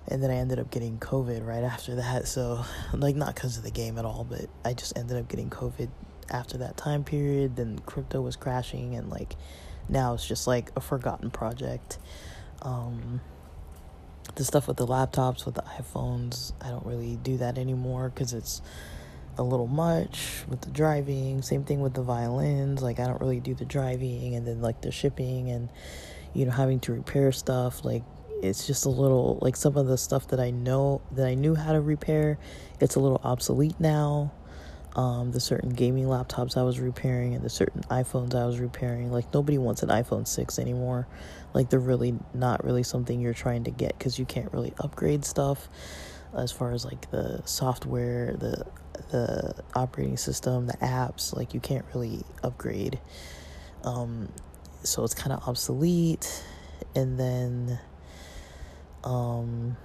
And 0.09 0.23
then 0.23 0.31
i 0.31 0.35
ended 0.35 0.59
up 0.59 0.71
getting 0.71 0.99
covid 0.99 1.47
right 1.47 1.63
after 1.65 1.97
that. 1.97 2.27
So 2.27 2.65
like 2.95 3.17
not 3.17 3.35
because 3.35 3.59
of 3.59 3.65
the 3.65 3.71
game 3.71 3.99
at 3.99 4.05
all 4.05 4.25
but 4.29 4.47
i 4.65 4.73
just 4.73 4.97
ended 4.97 5.17
up 5.17 5.29
getting 5.29 5.51
covid 5.51 5.89
after 6.31 6.59
that 6.59 6.77
time 6.77 7.05
period. 7.05 7.57
Then 7.57 7.79
crypto 7.81 8.21
was 8.21 8.37
crashing 8.37 8.95
and 8.95 9.11
like 9.11 9.37
now 9.89 10.15
it's 10.15 10.27
just 10.27 10.47
like 10.47 10.71
a 10.77 10.81
forgotten 10.81 11.31
project. 11.31 11.99
Um, 12.63 13.21
the 14.37 14.45
stuff 14.45 14.69
with 14.69 14.77
the 14.77 14.87
laptops 14.87 15.45
with 15.45 15.57
the 15.57 15.63
iPhones, 15.63 16.53
I 16.61 16.69
don't 16.69 16.87
really 16.87 17.17
do 17.17 17.39
that 17.39 17.59
anymore 17.59 18.11
because 18.15 18.33
it's 18.33 18.63
a 19.39 19.43
little 19.43 19.67
much 19.67 20.45
with 20.49 20.61
the 20.63 20.71
driving. 20.71 21.43
Same 21.43 21.65
thing 21.65 21.81
with 21.81 21.95
the 21.95 22.03
violins. 22.03 22.83
Like 22.83 22.99
I 23.01 23.07
don't 23.07 23.21
really 23.21 23.41
do 23.41 23.55
the 23.55 23.65
driving 23.65 24.35
and 24.35 24.47
then 24.47 24.61
like 24.61 24.81
the 24.81 24.91
shipping 24.91 25.51
and 25.51 25.69
you 26.35 26.45
know 26.45 26.53
having 26.53 26.81
to 26.81 26.93
repair 26.93 27.33
stuff. 27.33 27.85
Like 27.85 28.03
it's 28.43 28.67
just 28.67 28.87
a 28.87 28.91
little 28.91 29.39
like 29.41 29.57
some 29.57 29.77
of 29.77 29.87
the 29.87 29.99
stuff 29.99 30.29
that 30.29 30.41
I 30.41 30.51
know 30.51 31.03
that 31.13 31.27
I 31.27 31.35
knew 31.35 31.55
how 31.55 31.73
to 31.73 31.81
repair. 31.81 32.39
It's 32.81 32.97
a 32.97 33.01
little 33.01 33.21
obsolete 33.25 33.79
now. 33.79 34.33
Um, 34.97 35.31
the 35.31 35.39
certain 35.39 35.71
gaming 35.71 36.07
laptops 36.07 36.57
I 36.57 36.65
was 36.65 36.81
repairing 36.81 37.37
and 37.37 37.45
the 37.45 37.49
certain 37.49 37.83
iPhones 37.83 38.35
I 38.35 38.45
was 38.45 38.59
repairing. 38.59 39.13
Like 39.13 39.33
nobody 39.33 39.57
wants 39.57 39.85
an 39.85 39.89
iPhone 39.89 40.27
six 40.27 40.59
anymore 40.59 41.07
like 41.55 41.71
they're 41.71 41.81
really 41.81 42.15
not 42.35 42.65
really 42.65 42.83
something 42.83 43.21
you're 43.21 43.35
trying 43.35 43.65
to 43.65 43.71
get 43.71 43.97
because 43.99 44.19
you 44.19 44.25
can't 44.25 44.53
really 44.53 44.73
upgrade 44.79 45.25
stuff 45.25 45.69
as 46.37 46.53
far 46.53 46.73
as 46.73 46.85
like 46.85 47.11
the 47.11 47.43
software 47.45 48.37
the 48.37 48.65
the 49.11 49.55
operating 49.75 50.17
system 50.17 50.67
the 50.67 50.77
apps 50.79 51.35
like 51.35 51.55
you 51.55 51.61
can't 51.61 51.85
really 51.95 52.23
upgrade. 52.43 52.99
Um 53.85 54.29
so 54.83 55.05
it's 55.05 55.15
kind 55.15 55.33
of 55.33 55.47
obsolete. 55.49 56.43
And 56.95 57.19
then 57.19 57.79
um 59.05 59.77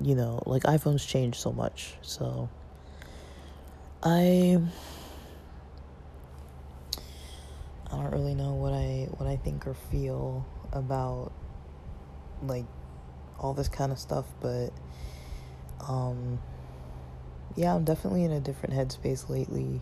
you 0.00 0.14
know 0.14 0.42
like 0.46 0.62
iPhones 0.62 1.06
change 1.06 1.38
so 1.38 1.52
much. 1.52 1.94
So 2.02 2.48
I 4.02 4.60
I 7.90 7.96
don't 7.96 8.10
really 8.12 8.34
know 8.34 8.54
what 8.54 8.72
I 8.72 9.08
what 9.16 9.28
I 9.28 9.36
think 9.36 9.66
or 9.66 9.74
feel 9.74 10.46
about 10.72 11.32
like 12.42 12.66
all 13.38 13.54
this 13.54 13.68
kind 13.68 13.92
of 13.92 13.98
stuff, 13.98 14.26
but 14.40 14.70
um 15.88 16.38
yeah, 17.58 17.74
I'm 17.74 17.84
definitely 17.84 18.24
in 18.24 18.30
a 18.30 18.40
different 18.40 18.74
headspace 18.74 19.28
lately. 19.28 19.80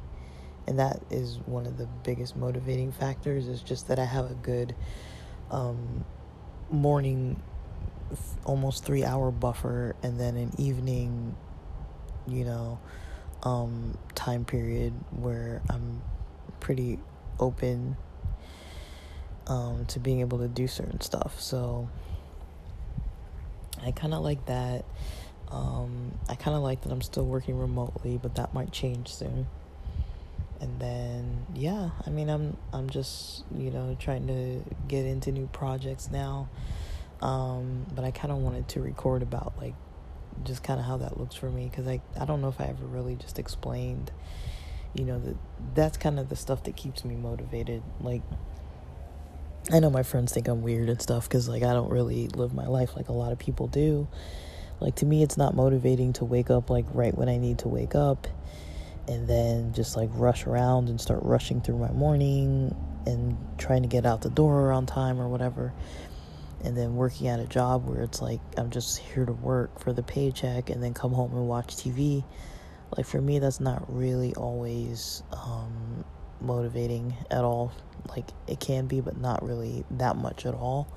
And 0.67 0.79
that 0.79 1.01
is 1.11 1.39
one 1.47 1.67
of 1.67 1.77
the 1.77 1.87
biggest 2.03 2.37
motivating 2.37 2.91
factors 2.91 3.47
is 3.47 3.61
just 3.61 3.89
that 3.89 3.99
I 3.99 4.05
have 4.05 4.31
a 4.31 4.35
good 4.35 4.75
um 5.51 6.05
morning 6.71 7.41
almost 8.45 8.85
3 8.85 9.05
hour 9.05 9.31
buffer 9.31 9.95
and 10.03 10.19
then 10.19 10.37
an 10.37 10.51
evening 10.59 11.37
you 12.27 12.45
know 12.45 12.81
um 13.45 13.97
time 14.17 14.45
period 14.45 14.93
where 15.13 15.63
I'm 15.71 16.03
pretty 16.59 16.99
open 17.39 17.97
um, 19.47 19.85
to 19.87 20.01
being 20.01 20.21
able 20.21 20.39
to 20.39 20.49
do 20.49 20.67
certain 20.67 21.01
stuff. 21.01 21.41
So 21.41 21.89
I 23.83 23.91
kind 23.93 24.15
of 24.15 24.23
like 24.23 24.47
that. 24.47 24.85
Um, 25.51 26.13
I 26.29 26.35
kind 26.35 26.57
of 26.57 26.63
like 26.63 26.83
that 26.83 26.93
I'm 26.93 27.03
still 27.03 27.25
working 27.25 27.59
remotely, 27.59 28.19
but 28.21 28.35
that 28.37 28.53
might 28.55 28.73
change 28.73 29.13
soon. 29.13 29.47
And 30.61 30.81
then 30.81 31.47
yeah, 31.55 31.91
I 32.07 32.11
mean 32.11 32.29
I'm 32.29 32.57
I'm 32.73 32.89
just 32.89 33.45
you 33.55 33.71
know 33.71 33.97
trying 34.01 34.27
to 34.29 34.63
get 34.89 35.05
into 35.05 35.33
new 35.33 35.47
projects 35.49 36.11
now. 36.11 36.49
Um, 37.21 37.87
but 37.95 38.05
I 38.05 38.11
kind 38.11 38.33
of 38.33 38.39
wanted 38.39 38.69
to 38.69 38.81
record 38.81 39.23
about 39.23 39.55
like 39.59 39.75
just 40.45 40.63
kind 40.63 40.79
of 40.79 40.87
how 40.87 40.99
that 40.99 41.19
looks 41.19 41.35
for 41.35 41.51
me 41.51 41.69
because 41.69 41.87
I 41.87 42.01
I 42.19 42.25
don't 42.25 42.41
know 42.41 42.49
if 42.49 42.61
I 42.61 42.65
ever 42.65 42.85
really 42.85 43.17
just 43.17 43.39
explained 43.39 44.11
you 44.99 45.05
know 45.05 45.19
that 45.19 45.37
that's 45.75 45.97
kind 45.97 46.19
of 46.19 46.29
the 46.29 46.37
stuff 46.37 46.65
that 46.65 46.77
keeps 46.77 47.05
me 47.05 47.15
motivated 47.15 47.83
like 48.01 48.23
i 49.73 49.79
know 49.79 49.91
my 49.91 50.03
friends 50.03 50.33
think 50.33 50.49
i'm 50.49 50.63
weird 50.63 50.89
and 50.89 51.01
stuff 51.03 51.29
because 51.29 51.49
like 51.49 51.63
i 51.63 51.73
don't 51.73 51.91
really 51.91 52.29
live 52.29 52.55
my 52.55 52.67
life 52.67 52.97
like 52.97 53.09
a 53.09 53.13
lot 53.13 53.33
of 53.33 53.39
people 53.39 53.67
do 53.67 54.09
like 54.81 54.95
to 54.97 55.07
me 55.07 55.23
it's 55.23 55.37
not 55.37 55.55
motivating 55.55 56.13
to 56.13 56.25
wake 56.25 56.51
up 56.51 56.71
like 56.71 56.85
right 56.93 57.17
when 57.17 57.29
i 57.29 57.37
need 57.37 57.59
to 57.59 57.69
wake 57.69 57.95
up 57.95 58.27
and 59.09 59.29
then 59.29 59.73
just 59.73 59.97
like 59.97 60.11
rush 60.15 60.47
around 60.47 60.89
and 60.89 61.01
start 61.01 61.21
rushing 61.23 61.61
through 61.61 61.79
my 61.79 61.91
morning 61.93 62.75
and 63.07 63.37
trying 63.57 63.83
to 63.83 63.89
get 63.89 64.05
out 64.05 64.21
the 64.23 64.31
door 64.31 64.73
on 64.73 64.85
time 64.87 65.21
or 65.21 65.29
whatever. 65.29 65.73
And 66.65 66.77
then 66.77 66.97
working 66.97 67.29
at 67.29 67.39
a 67.39 67.47
job 67.47 67.87
where 67.87 68.03
it's 68.03 68.21
like 68.21 68.41
i'm 68.57 68.71
just 68.71 68.99
here 68.99 69.25
to 69.25 69.33
work 69.33 69.79
for 69.79 69.93
the 69.93 70.03
paycheck 70.03 70.71
and 70.71 70.83
then 70.83 70.95
come 70.95 71.13
home 71.13 71.33
and 71.33 71.47
watch 71.47 71.77
tv 71.77 72.25
like 72.97 73.07
for 73.07 73.21
me 73.21 73.39
that's 73.39 73.61
not 73.61 73.85
really 73.95 74.35
always 74.35 75.23
um, 75.33 76.05
motivating 76.41 77.15
at 77.31 77.45
all. 77.45 77.73
Like 78.09 78.29
it 78.49 78.59
can 78.59 78.87
be 78.87 79.01
but 79.01 79.21
not 79.21 79.45
really 79.45 79.85
that 79.93 80.17
much 80.17 80.47
at 80.47 80.55
all. 80.55 80.89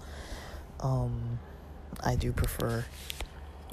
Um, 0.79 1.39
i 2.03 2.15
do 2.15 2.31
prefer 2.31 2.85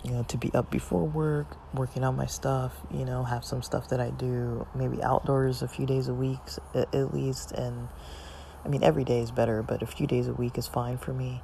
you 0.07 0.12
know 0.12 0.23
to 0.25 0.37
be 0.37 0.53
up 0.55 0.71
before 0.71 1.05
work 1.05 1.57
working 1.75 2.05
on 2.05 2.16
my 2.16 2.27
stuff 2.27 2.73
you 2.92 3.05
know 3.05 3.25
have 3.25 3.45
some 3.45 3.61
stuff 3.62 3.88
that 3.88 4.01
i 4.01 4.11
do 4.11 4.66
maybe 4.75 5.03
outdoors 5.03 5.62
a 5.62 5.69
few 5.69 5.85
days 5.85 6.09
a 6.09 6.14
week 6.14 6.38
at 6.75 7.12
least 7.12 7.51
and 7.53 7.88
i 8.64 8.69
mean 8.69 8.85
every 8.85 9.05
day 9.05 9.21
is 9.21 9.33
better 9.33 9.62
but 9.62 9.83
a 9.83 9.87
few 9.87 10.07
days 10.07 10.29
a 10.29 10.33
week 10.33 10.57
is 10.57 10.66
fine 10.66 10.97
for 10.97 11.12
me 11.12 11.42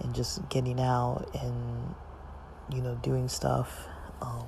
and 0.00 0.14
just 0.14 0.46
getting 0.48 0.78
out 0.80 1.28
and 1.40 1.94
you 2.72 2.82
know 2.82 2.94
doing 3.02 3.28
stuff 3.28 3.88
um, 4.20 4.46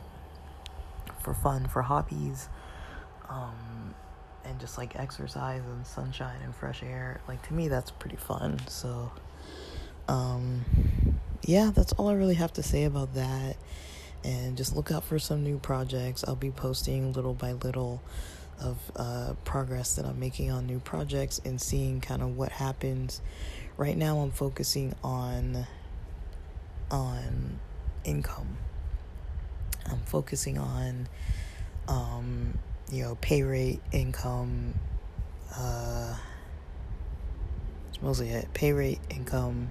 for 1.22 1.34
fun, 1.34 1.66
for 1.66 1.82
hobbies, 1.82 2.48
um, 3.28 3.94
and 4.44 4.58
just 4.60 4.78
like 4.78 4.96
exercise 4.96 5.62
and 5.66 5.86
sunshine 5.86 6.40
and 6.42 6.54
fresh 6.54 6.82
air. 6.82 7.20
Like 7.28 7.46
to 7.48 7.54
me, 7.54 7.68
that's 7.68 7.90
pretty 7.90 8.16
fun. 8.16 8.60
So, 8.68 9.12
um, 10.08 10.64
yeah, 11.42 11.70
that's 11.74 11.92
all 11.94 12.08
I 12.08 12.14
really 12.14 12.34
have 12.34 12.52
to 12.54 12.62
say 12.62 12.84
about 12.84 13.14
that. 13.14 13.56
And 14.24 14.56
just 14.56 14.74
look 14.74 14.90
out 14.90 15.04
for 15.04 15.18
some 15.18 15.44
new 15.44 15.58
projects. 15.58 16.24
I'll 16.26 16.34
be 16.34 16.50
posting 16.50 17.12
little 17.12 17.34
by 17.34 17.52
little 17.52 18.02
of 18.60 18.78
uh, 18.96 19.34
progress 19.44 19.96
that 19.96 20.06
I'm 20.06 20.18
making 20.18 20.50
on 20.50 20.66
new 20.66 20.80
projects 20.80 21.40
and 21.44 21.60
seeing 21.60 22.00
kind 22.00 22.22
of 22.22 22.36
what 22.36 22.50
happens. 22.50 23.20
Right 23.76 23.96
now, 23.96 24.18
I'm 24.18 24.30
focusing 24.32 24.94
on 25.04 25.66
on 26.90 27.58
income 28.04 28.56
I'm 29.90 30.00
focusing 30.00 30.58
on, 30.58 31.08
um, 31.88 32.58
you 32.90 33.04
know, 33.04 33.16
pay 33.20 33.42
rate, 33.42 33.80
income, 33.92 34.74
uh, 35.56 36.16
mostly 38.02 38.30
it. 38.30 38.52
Pay 38.52 38.72
rate, 38.72 39.00
income, 39.10 39.70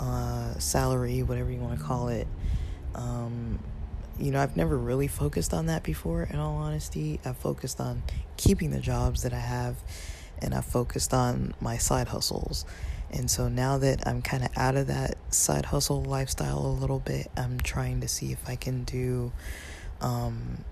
uh, 0.00 0.58
salary, 0.58 1.22
whatever 1.22 1.50
you 1.50 1.60
want 1.60 1.78
to 1.78 1.84
call 1.84 2.08
it. 2.08 2.26
Um, 2.94 3.58
you 4.18 4.30
know, 4.30 4.40
I've 4.40 4.56
never 4.56 4.76
really 4.76 5.08
focused 5.08 5.52
on 5.52 5.66
that 5.66 5.82
before, 5.82 6.22
in 6.22 6.38
all 6.38 6.56
honesty. 6.56 7.20
I've 7.24 7.36
focused 7.36 7.80
on 7.80 8.02
keeping 8.36 8.70
the 8.70 8.80
jobs 8.80 9.22
that 9.22 9.32
I 9.32 9.40
have, 9.40 9.76
and 10.40 10.54
I've 10.54 10.64
focused 10.64 11.12
on 11.12 11.54
my 11.60 11.76
side 11.76 12.08
hustles. 12.08 12.64
And 13.10 13.30
so 13.30 13.48
now 13.48 13.78
that 13.78 14.06
I'm 14.06 14.22
kind 14.22 14.42
of 14.44 14.50
out 14.56 14.76
of 14.76 14.88
that 14.88 15.16
side 15.32 15.66
hustle 15.66 16.02
lifestyle 16.02 16.58
a 16.58 16.68
little 16.68 16.98
bit, 16.98 17.30
I'm 17.36 17.60
trying 17.60 18.00
to 18.00 18.08
see 18.08 18.32
if 18.32 18.48
I 18.48 18.56
can 18.56 18.84
do, 18.84 19.32
um, 20.00 20.64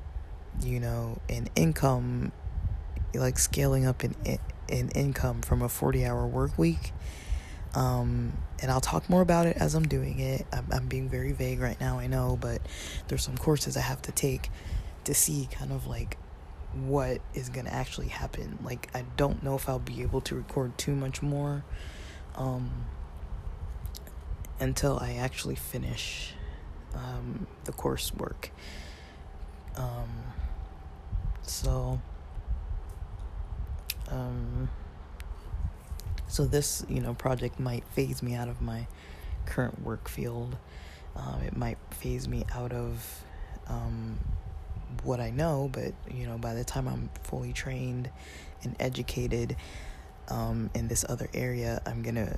you 0.63 0.81
know, 0.81 1.19
an 1.29 1.49
income, 1.55 2.33
like 3.15 3.39
scaling 3.39 3.87
up 3.87 4.03
in 4.05 4.15
in 4.69 4.89
income 4.91 5.43
from 5.43 5.63
a 5.63 5.69
40 5.69 6.05
hour 6.05 6.27
work 6.27 6.59
week. 6.59 6.93
Um, 7.75 8.33
and 8.63 8.71
I'll 8.71 8.81
talk 8.81 9.11
more 9.11 9.23
about 9.23 9.47
it 9.47 9.57
as 9.57 9.75
I'm 9.75 9.87
doing 9.87 10.21
it. 10.21 10.47
I'm, 10.53 10.67
I'm 10.73 10.87
being 10.87 11.09
very 11.09 11.33
vague 11.33 11.61
right 11.61 11.81
now, 11.81 11.99
I 11.99 12.07
know, 12.07 12.39
but 12.41 12.61
there's 13.09 13.23
some 13.23 13.37
courses 13.37 13.77
I 13.77 13.81
have 13.81 14.01
to 14.03 14.13
take 14.13 14.51
to 15.05 15.15
see 15.15 15.49
kind 15.51 15.73
of 15.73 15.87
like 15.87 16.17
what 16.73 17.21
is 17.35 17.49
going 17.49 17.67
to 17.67 17.75
actually 17.75 18.09
happen. 18.09 18.59
Like, 18.63 18.89
I 18.95 19.05
don't 19.17 19.43
know 19.43 19.55
if 19.55 19.69
I'll 19.69 19.79
be 19.79 20.03
able 20.03 20.21
to 20.23 20.35
record 20.35 20.77
too 20.79 20.95
much 20.95 21.23
more 21.23 21.65
um, 22.37 22.87
until 24.61 24.99
I 24.99 25.15
actually 25.15 25.57
finish 25.57 26.33
um, 26.95 27.47
the 27.65 27.73
coursework. 27.73 28.51
Um, 29.77 30.09
so, 31.43 32.01
um, 34.09 34.69
so 36.35 36.45
this, 36.45 36.85
you 36.89 37.01
know, 37.01 37.15
project 37.15 37.61
might 37.61 37.87
phase 37.91 38.21
me 38.21 38.35
out 38.35 38.49
of 38.49 38.61
my 38.61 38.89
current 39.47 39.81
work 39.83 40.09
field. 40.09 40.57
Um, 41.15 41.41
it 41.47 41.57
might 41.57 41.79
phase 41.93 42.27
me 42.27 42.45
out 42.53 42.73
of 42.73 43.23
um, 43.69 44.19
what 45.05 45.21
I 45.21 45.31
know, 45.31 45.71
but 45.71 45.95
you 46.13 46.27
know, 46.27 46.37
by 46.37 46.55
the 46.55 46.65
time 46.65 46.89
I'm 46.89 47.09
fully 47.23 47.53
trained 47.53 48.11
and 48.65 48.75
educated 48.81 49.55
um, 50.27 50.71
in 50.75 50.89
this 50.89 51.05
other 51.09 51.29
area, 51.35 51.81
I'm 51.87 52.03
gonna 52.03 52.37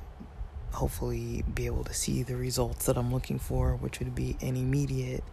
hopefully 0.72 1.42
be 1.54 1.64
able 1.64 1.84
to 1.84 1.94
see 1.94 2.22
the 2.22 2.36
results 2.36 2.84
that 2.84 2.98
I'm 2.98 3.10
looking 3.10 3.38
for, 3.38 3.76
which 3.76 3.98
would 4.00 4.14
be 4.14 4.36
an 4.42 4.56
immediate 4.56 5.24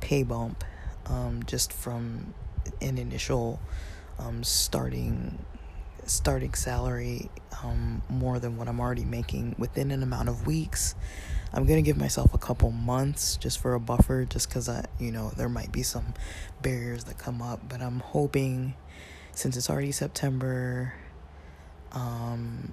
pay 0.00 0.22
bump 0.22 0.64
um, 1.04 1.42
just 1.44 1.70
from 1.70 2.32
an 2.80 2.96
initial 2.96 3.60
um, 4.18 4.42
starting 4.42 5.44
starting 6.10 6.54
salary 6.54 7.30
um, 7.62 8.02
more 8.08 8.38
than 8.38 8.56
what 8.56 8.68
I'm 8.68 8.80
already 8.80 9.04
making 9.04 9.54
within 9.58 9.90
an 9.90 10.02
amount 10.02 10.28
of 10.28 10.46
weeks. 10.46 10.94
I'm 11.52 11.66
gonna 11.66 11.82
give 11.82 11.96
myself 11.96 12.34
a 12.34 12.38
couple 12.38 12.70
months 12.70 13.36
just 13.36 13.58
for 13.60 13.74
a 13.74 13.80
buffer, 13.80 14.24
just 14.24 14.48
because 14.48 14.68
I, 14.68 14.84
you 14.98 15.12
know, 15.12 15.30
there 15.36 15.48
might 15.48 15.72
be 15.72 15.82
some 15.82 16.14
barriers 16.62 17.04
that 17.04 17.18
come 17.18 17.40
up. 17.40 17.68
But 17.68 17.80
I'm 17.80 18.00
hoping, 18.00 18.74
since 19.32 19.56
it's 19.56 19.70
already 19.70 19.92
September, 19.92 20.94
um, 21.92 22.72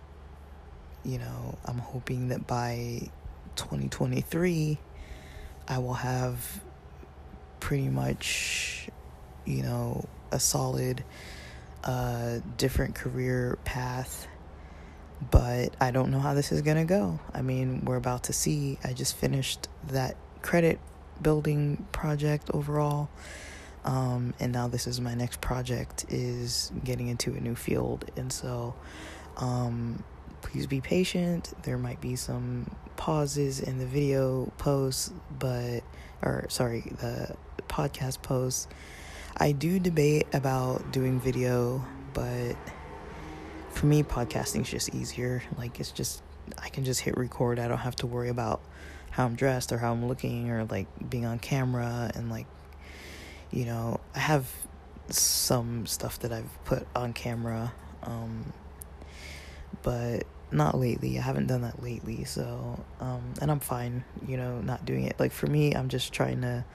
you 1.03 1.17
know, 1.17 1.57
I'm 1.65 1.79
hoping 1.79 2.29
that 2.29 2.45
by 2.45 3.09
2023, 3.55 4.77
I 5.67 5.77
will 5.79 5.95
have 5.95 6.61
pretty 7.59 7.89
much, 7.89 8.89
you 9.45 9.63
know, 9.63 10.05
a 10.31 10.39
solid 10.39 11.03
a 11.83 12.41
different 12.57 12.95
career 12.95 13.57
path, 13.65 14.27
but 15.31 15.75
I 15.79 15.91
don't 15.91 16.11
know 16.11 16.19
how 16.19 16.33
this 16.33 16.51
is 16.51 16.61
going 16.61 16.77
to 16.77 16.85
go. 16.85 17.19
I 17.33 17.41
mean, 17.41 17.85
we're 17.85 17.97
about 17.97 18.23
to 18.25 18.33
see. 18.33 18.79
I 18.83 18.93
just 18.93 19.15
finished 19.15 19.67
that 19.87 20.15
credit 20.41 20.79
building 21.21 21.87
project 21.91 22.49
overall. 22.53 23.09
Um, 23.85 24.33
and 24.39 24.51
now 24.51 24.67
this 24.67 24.85
is 24.85 24.99
my 24.99 25.13
next 25.13 25.39
project 25.39 26.05
is 26.09 26.71
getting 26.83 27.07
into 27.07 27.33
a 27.35 27.39
new 27.39 27.55
field 27.55 28.11
and 28.17 28.31
so 28.33 28.75
um, 29.37 30.03
please 30.41 30.67
be 30.67 30.81
patient 30.81 31.53
there 31.63 31.77
might 31.77 32.01
be 32.01 32.17
some 32.17 32.69
pauses 32.97 33.61
in 33.61 33.79
the 33.79 33.85
video 33.85 34.51
posts 34.57 35.13
but 35.39 35.81
or 36.21 36.45
sorry 36.49 36.81
the 36.99 37.33
podcast 37.69 38.21
posts 38.21 38.67
I 39.39 39.51
do 39.51 39.77
debate 39.77 40.25
about 40.33 40.91
doing 40.91 41.19
video, 41.19 41.85
but 42.13 42.55
for 43.69 43.85
me, 43.85 44.01
podcasting 44.01 44.61
is 44.61 44.69
just 44.69 44.95
easier. 44.95 45.43
Like, 45.55 45.79
it's 45.79 45.91
just, 45.91 46.23
I 46.57 46.69
can 46.69 46.83
just 46.83 47.01
hit 47.01 47.15
record. 47.17 47.59
I 47.59 47.67
don't 47.67 47.77
have 47.77 47.95
to 47.97 48.07
worry 48.07 48.29
about 48.29 48.61
how 49.11 49.25
I'm 49.25 49.35
dressed 49.35 49.71
or 49.71 49.77
how 49.77 49.91
I'm 49.91 50.07
looking 50.07 50.49
or 50.49 50.65
like 50.65 50.87
being 51.07 51.25
on 51.27 51.37
camera. 51.37 52.11
And 52.15 52.31
like, 52.31 52.47
you 53.51 53.65
know, 53.65 53.99
I 54.15 54.19
have 54.19 54.51
some 55.09 55.85
stuff 55.85 56.17
that 56.19 56.33
I've 56.33 56.65
put 56.65 56.87
on 56.95 57.13
camera, 57.13 57.73
um, 58.01 58.53
but 59.83 60.23
not 60.51 60.75
lately. 60.79 61.19
I 61.19 61.21
haven't 61.21 61.45
done 61.45 61.61
that 61.61 61.83
lately. 61.83 62.23
So, 62.23 62.83
um, 62.99 63.35
and 63.39 63.51
I'm 63.51 63.59
fine, 63.59 64.03
you 64.27 64.37
know, 64.37 64.61
not 64.61 64.83
doing 64.83 65.03
it. 65.03 65.19
Like, 65.19 65.31
for 65.31 65.45
me, 65.45 65.75
I'm 65.75 65.89
just 65.89 66.11
trying 66.11 66.41
to, 66.41 66.65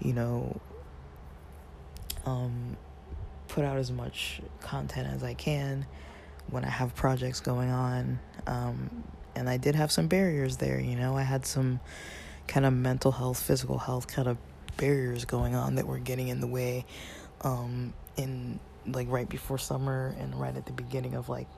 you 0.00 0.14
know, 0.14 0.58
um, 2.26 2.76
put 3.48 3.64
out 3.64 3.78
as 3.78 3.90
much 3.90 4.40
content 4.60 5.08
as 5.08 5.22
I 5.22 5.34
can 5.34 5.86
when 6.48 6.64
I 6.64 6.70
have 6.70 6.94
projects 6.94 7.40
going 7.40 7.70
on. 7.70 8.18
Um, 8.46 9.04
and 9.34 9.48
I 9.48 9.56
did 9.56 9.74
have 9.74 9.92
some 9.92 10.08
barriers 10.08 10.56
there, 10.56 10.80
you 10.80 10.96
know, 10.96 11.16
I 11.16 11.22
had 11.22 11.46
some 11.46 11.80
kind 12.46 12.66
of 12.66 12.72
mental 12.72 13.12
health, 13.12 13.40
physical 13.40 13.78
health 13.78 14.08
kind 14.08 14.28
of 14.28 14.36
barriers 14.76 15.24
going 15.24 15.54
on 15.54 15.76
that 15.76 15.86
were 15.86 15.98
getting 15.98 16.28
in 16.28 16.40
the 16.40 16.46
way 16.46 16.84
um, 17.42 17.92
in 18.16 18.58
like 18.86 19.08
right 19.08 19.28
before 19.28 19.58
summer 19.58 20.14
and 20.18 20.34
right 20.34 20.56
at 20.56 20.66
the 20.66 20.72
beginning 20.72 21.14
of 21.14 21.28
like 21.28 21.48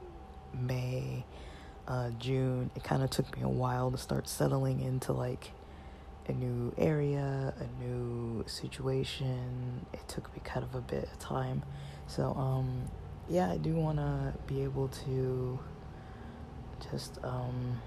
May, 0.52 1.24
uh, 1.88 2.10
June. 2.18 2.70
It 2.76 2.84
kind 2.84 3.02
of 3.02 3.10
took 3.10 3.34
me 3.36 3.42
a 3.42 3.48
while 3.48 3.90
to 3.90 3.98
start 3.98 4.28
settling 4.28 4.80
into 4.80 5.12
like 5.12 5.52
a 6.28 6.32
new 6.32 6.72
area, 6.78 7.54
a 7.58 7.82
new 7.82 8.44
situation. 8.46 9.86
It 9.92 10.06
took 10.08 10.32
me 10.34 10.40
kind 10.44 10.64
of 10.64 10.74
a 10.74 10.80
bit 10.80 11.04
of 11.04 11.18
time. 11.18 11.62
So, 12.06 12.32
um, 12.34 12.90
yeah, 13.28 13.50
I 13.50 13.56
do 13.56 13.74
want 13.74 13.98
to 13.98 14.34
be 14.46 14.62
able 14.62 14.88
to 14.88 15.58
just 16.90 17.18
um, 17.22 17.80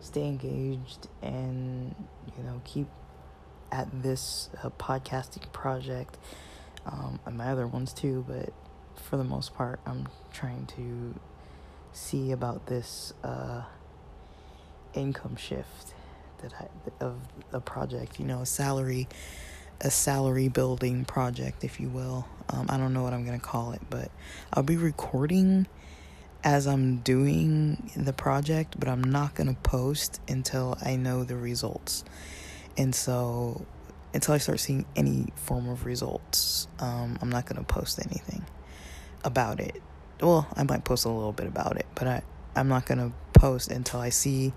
stay 0.00 0.26
engaged 0.26 1.08
and, 1.22 1.94
you 2.36 2.42
know, 2.42 2.60
keep 2.64 2.88
at 3.70 4.02
this 4.02 4.48
uh, 4.62 4.70
podcasting 4.70 5.52
project 5.52 6.18
um, 6.86 7.20
and 7.26 7.36
my 7.36 7.50
other 7.50 7.66
ones 7.66 7.92
too, 7.92 8.24
but 8.26 8.52
for 8.96 9.16
the 9.16 9.24
most 9.24 9.54
part, 9.54 9.80
I'm 9.86 10.08
trying 10.32 10.66
to 10.76 11.14
see 11.92 12.32
about 12.32 12.66
this 12.66 13.12
uh, 13.22 13.62
income 14.94 15.36
shift 15.36 15.94
that 16.38 16.52
I, 16.60 17.04
of 17.04 17.16
a 17.52 17.60
project, 17.60 18.18
you 18.18 18.26
know, 18.26 18.40
a 18.40 18.46
salary, 18.46 19.08
a 19.80 19.90
salary 19.90 20.48
building 20.48 21.04
project, 21.04 21.64
if 21.64 21.80
you 21.80 21.88
will. 21.88 22.26
Um, 22.48 22.66
I 22.68 22.76
don't 22.78 22.92
know 22.92 23.02
what 23.02 23.12
I'm 23.12 23.24
gonna 23.24 23.38
call 23.38 23.72
it, 23.72 23.82
but 23.90 24.10
I'll 24.52 24.62
be 24.62 24.76
recording 24.76 25.66
as 26.44 26.66
I'm 26.66 26.98
doing 26.98 27.90
the 27.96 28.12
project, 28.12 28.78
but 28.78 28.88
I'm 28.88 29.02
not 29.02 29.34
gonna 29.34 29.56
post 29.62 30.20
until 30.28 30.76
I 30.82 30.96
know 30.96 31.24
the 31.24 31.36
results. 31.36 32.04
And 32.76 32.94
so, 32.94 33.66
until 34.14 34.34
I 34.34 34.38
start 34.38 34.60
seeing 34.60 34.86
any 34.96 35.26
form 35.34 35.68
of 35.68 35.84
results, 35.84 36.68
um, 36.78 37.18
I'm 37.20 37.30
not 37.30 37.46
gonna 37.46 37.64
post 37.64 37.98
anything 38.04 38.44
about 39.24 39.60
it. 39.60 39.82
Well, 40.20 40.48
I 40.56 40.62
might 40.62 40.84
post 40.84 41.04
a 41.04 41.08
little 41.08 41.32
bit 41.32 41.46
about 41.46 41.76
it, 41.76 41.86
but 41.94 42.06
I 42.06 42.22
I'm 42.56 42.68
not 42.68 42.86
gonna 42.86 43.12
post 43.34 43.70
until 43.70 44.00
I 44.00 44.08
see 44.08 44.52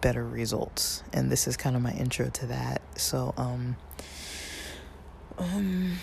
better 0.00 0.26
results. 0.26 1.02
And 1.12 1.30
this 1.30 1.46
is 1.46 1.56
kind 1.56 1.76
of 1.76 1.82
my 1.82 1.92
intro 1.92 2.28
to 2.28 2.46
that. 2.46 2.82
So, 2.96 3.34
um, 3.36 3.76
um, 5.38 5.98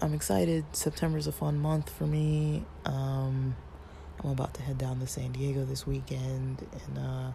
I'm 0.00 0.14
excited. 0.14 0.64
September's 0.72 1.26
a 1.26 1.32
fun 1.32 1.58
month 1.58 1.90
for 1.90 2.06
me. 2.06 2.64
Um, 2.84 3.54
I'm 4.24 4.30
about 4.30 4.54
to 4.54 4.62
head 4.62 4.78
down 4.78 5.00
to 5.00 5.06
San 5.06 5.32
Diego 5.32 5.64
this 5.64 5.86
weekend 5.86 6.66
and 6.86 6.98
uh, 6.98 7.32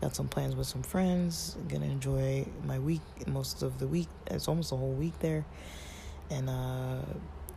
got 0.00 0.16
some 0.16 0.28
plans 0.28 0.56
with 0.56 0.66
some 0.66 0.82
friends. 0.82 1.56
gonna 1.68 1.86
enjoy 1.86 2.46
my 2.64 2.78
week, 2.78 3.02
most 3.26 3.62
of 3.62 3.78
the 3.78 3.86
week. 3.86 4.08
It's 4.26 4.48
almost 4.48 4.72
a 4.72 4.76
whole 4.76 4.92
week 4.92 5.18
there, 5.20 5.44
and 6.30 6.48
uh, 6.48 7.02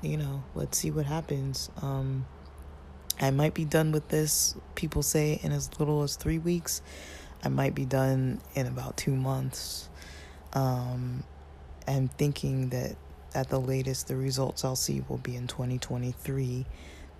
you 0.02 0.18
know, 0.18 0.44
let's 0.56 0.78
see 0.78 0.92
what 0.92 1.06
happens. 1.06 1.70
Um, 1.82 2.26
I 3.20 3.32
might 3.32 3.54
be 3.54 3.66
done 3.66 3.92
with 3.92 4.10
this. 4.10 4.56
People 4.76 5.04
say 5.04 5.40
in 5.42 5.52
as 5.52 5.70
little 5.80 6.04
as 6.04 6.16
three 6.16 6.38
weeks. 6.38 6.82
I 7.44 7.50
might 7.50 7.76
be 7.76 7.86
done 7.86 8.42
in 8.56 8.68
about 8.68 8.98
two 8.98 9.16
months. 9.16 9.90
Um, 10.54 11.24
I'm 11.88 12.08
thinking 12.08 12.70
that 12.70 12.96
at 13.34 13.50
the 13.50 13.60
latest, 13.60 14.08
the 14.08 14.16
results 14.16 14.66
I'll 14.66 14.76
see 14.76 15.04
will 15.08 15.18
be 15.18 15.36
in 15.36 15.48
2023, 15.48 16.66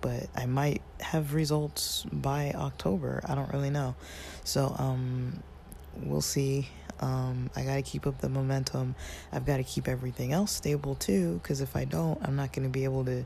but 0.02 0.28
I 0.36 0.46
might 0.46 0.82
have 1.00 1.34
results 1.34 2.06
by 2.12 2.52
October. 2.56 3.22
I 3.26 3.36
don't 3.36 3.52
really 3.54 3.70
know. 3.70 3.96
So, 4.44 4.76
um, 4.78 5.42
we'll 5.96 6.22
see. 6.22 6.68
Um, 7.00 7.50
I 7.56 7.64
got 7.64 7.76
to 7.76 7.82
keep 7.82 8.06
up 8.06 8.20
the 8.20 8.30
momentum. 8.30 8.96
I've 9.32 9.46
got 9.46 9.58
to 9.58 9.64
keep 9.64 9.88
everything 9.88 10.34
else 10.34 10.52
stable 10.52 10.96
too, 10.96 11.40
because 11.42 11.62
if 11.62 11.76
I 11.76 11.86
don't, 11.86 12.20
I'm 12.24 12.36
not 12.36 12.52
going 12.52 12.68
to 12.68 12.72
be 12.72 12.84
able 12.84 13.06
to 13.06 13.26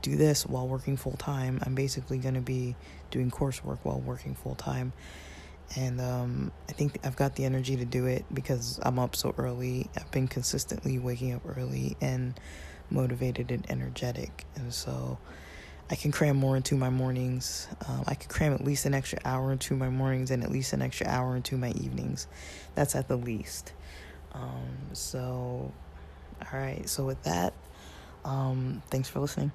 do 0.00 0.16
this 0.16 0.46
while 0.46 0.66
working 0.66 0.96
full 0.96 1.16
time. 1.16 1.60
I'm 1.62 1.74
basically 1.74 2.18
going 2.18 2.34
to 2.34 2.40
be 2.40 2.74
doing 3.10 3.30
coursework 3.30 3.78
while 3.82 4.00
working 4.00 4.34
full 4.34 4.54
time 4.54 4.92
and 5.76 6.00
um, 6.00 6.52
I 6.68 6.72
think 6.72 6.98
I've 7.04 7.16
got 7.16 7.36
the 7.36 7.44
energy 7.44 7.76
to 7.76 7.84
do 7.84 8.06
it 8.06 8.24
because 8.32 8.78
I'm 8.82 8.98
up 8.98 9.16
so 9.16 9.34
early. 9.38 9.88
I've 9.96 10.10
been 10.10 10.28
consistently 10.28 10.98
waking 10.98 11.34
up 11.34 11.42
early 11.56 11.96
and 12.00 12.38
motivated 12.90 13.50
and 13.50 13.68
energetic, 13.70 14.44
and 14.54 14.72
so 14.72 15.18
I 15.90 15.94
can 15.94 16.10
cram 16.10 16.36
more 16.36 16.56
into 16.56 16.74
my 16.74 16.90
mornings. 16.90 17.68
Um, 17.86 18.04
I 18.06 18.14
could 18.14 18.30
cram 18.30 18.54
at 18.54 18.64
least 18.64 18.86
an 18.86 18.94
extra 18.94 19.18
hour 19.24 19.52
into 19.52 19.76
my 19.76 19.90
mornings 19.90 20.30
and 20.30 20.42
at 20.42 20.50
least 20.50 20.72
an 20.72 20.80
extra 20.80 21.06
hour 21.06 21.36
into 21.36 21.56
my 21.58 21.70
evenings. 21.72 22.26
That's 22.74 22.94
at 22.94 23.08
the 23.08 23.16
least. 23.16 23.72
Um, 24.32 24.78
so, 24.94 25.70
all 26.40 26.58
right. 26.58 26.88
So, 26.88 27.04
with 27.04 27.22
that, 27.24 27.52
um, 28.24 28.82
thanks 28.90 29.08
for 29.08 29.20
listening. 29.20 29.52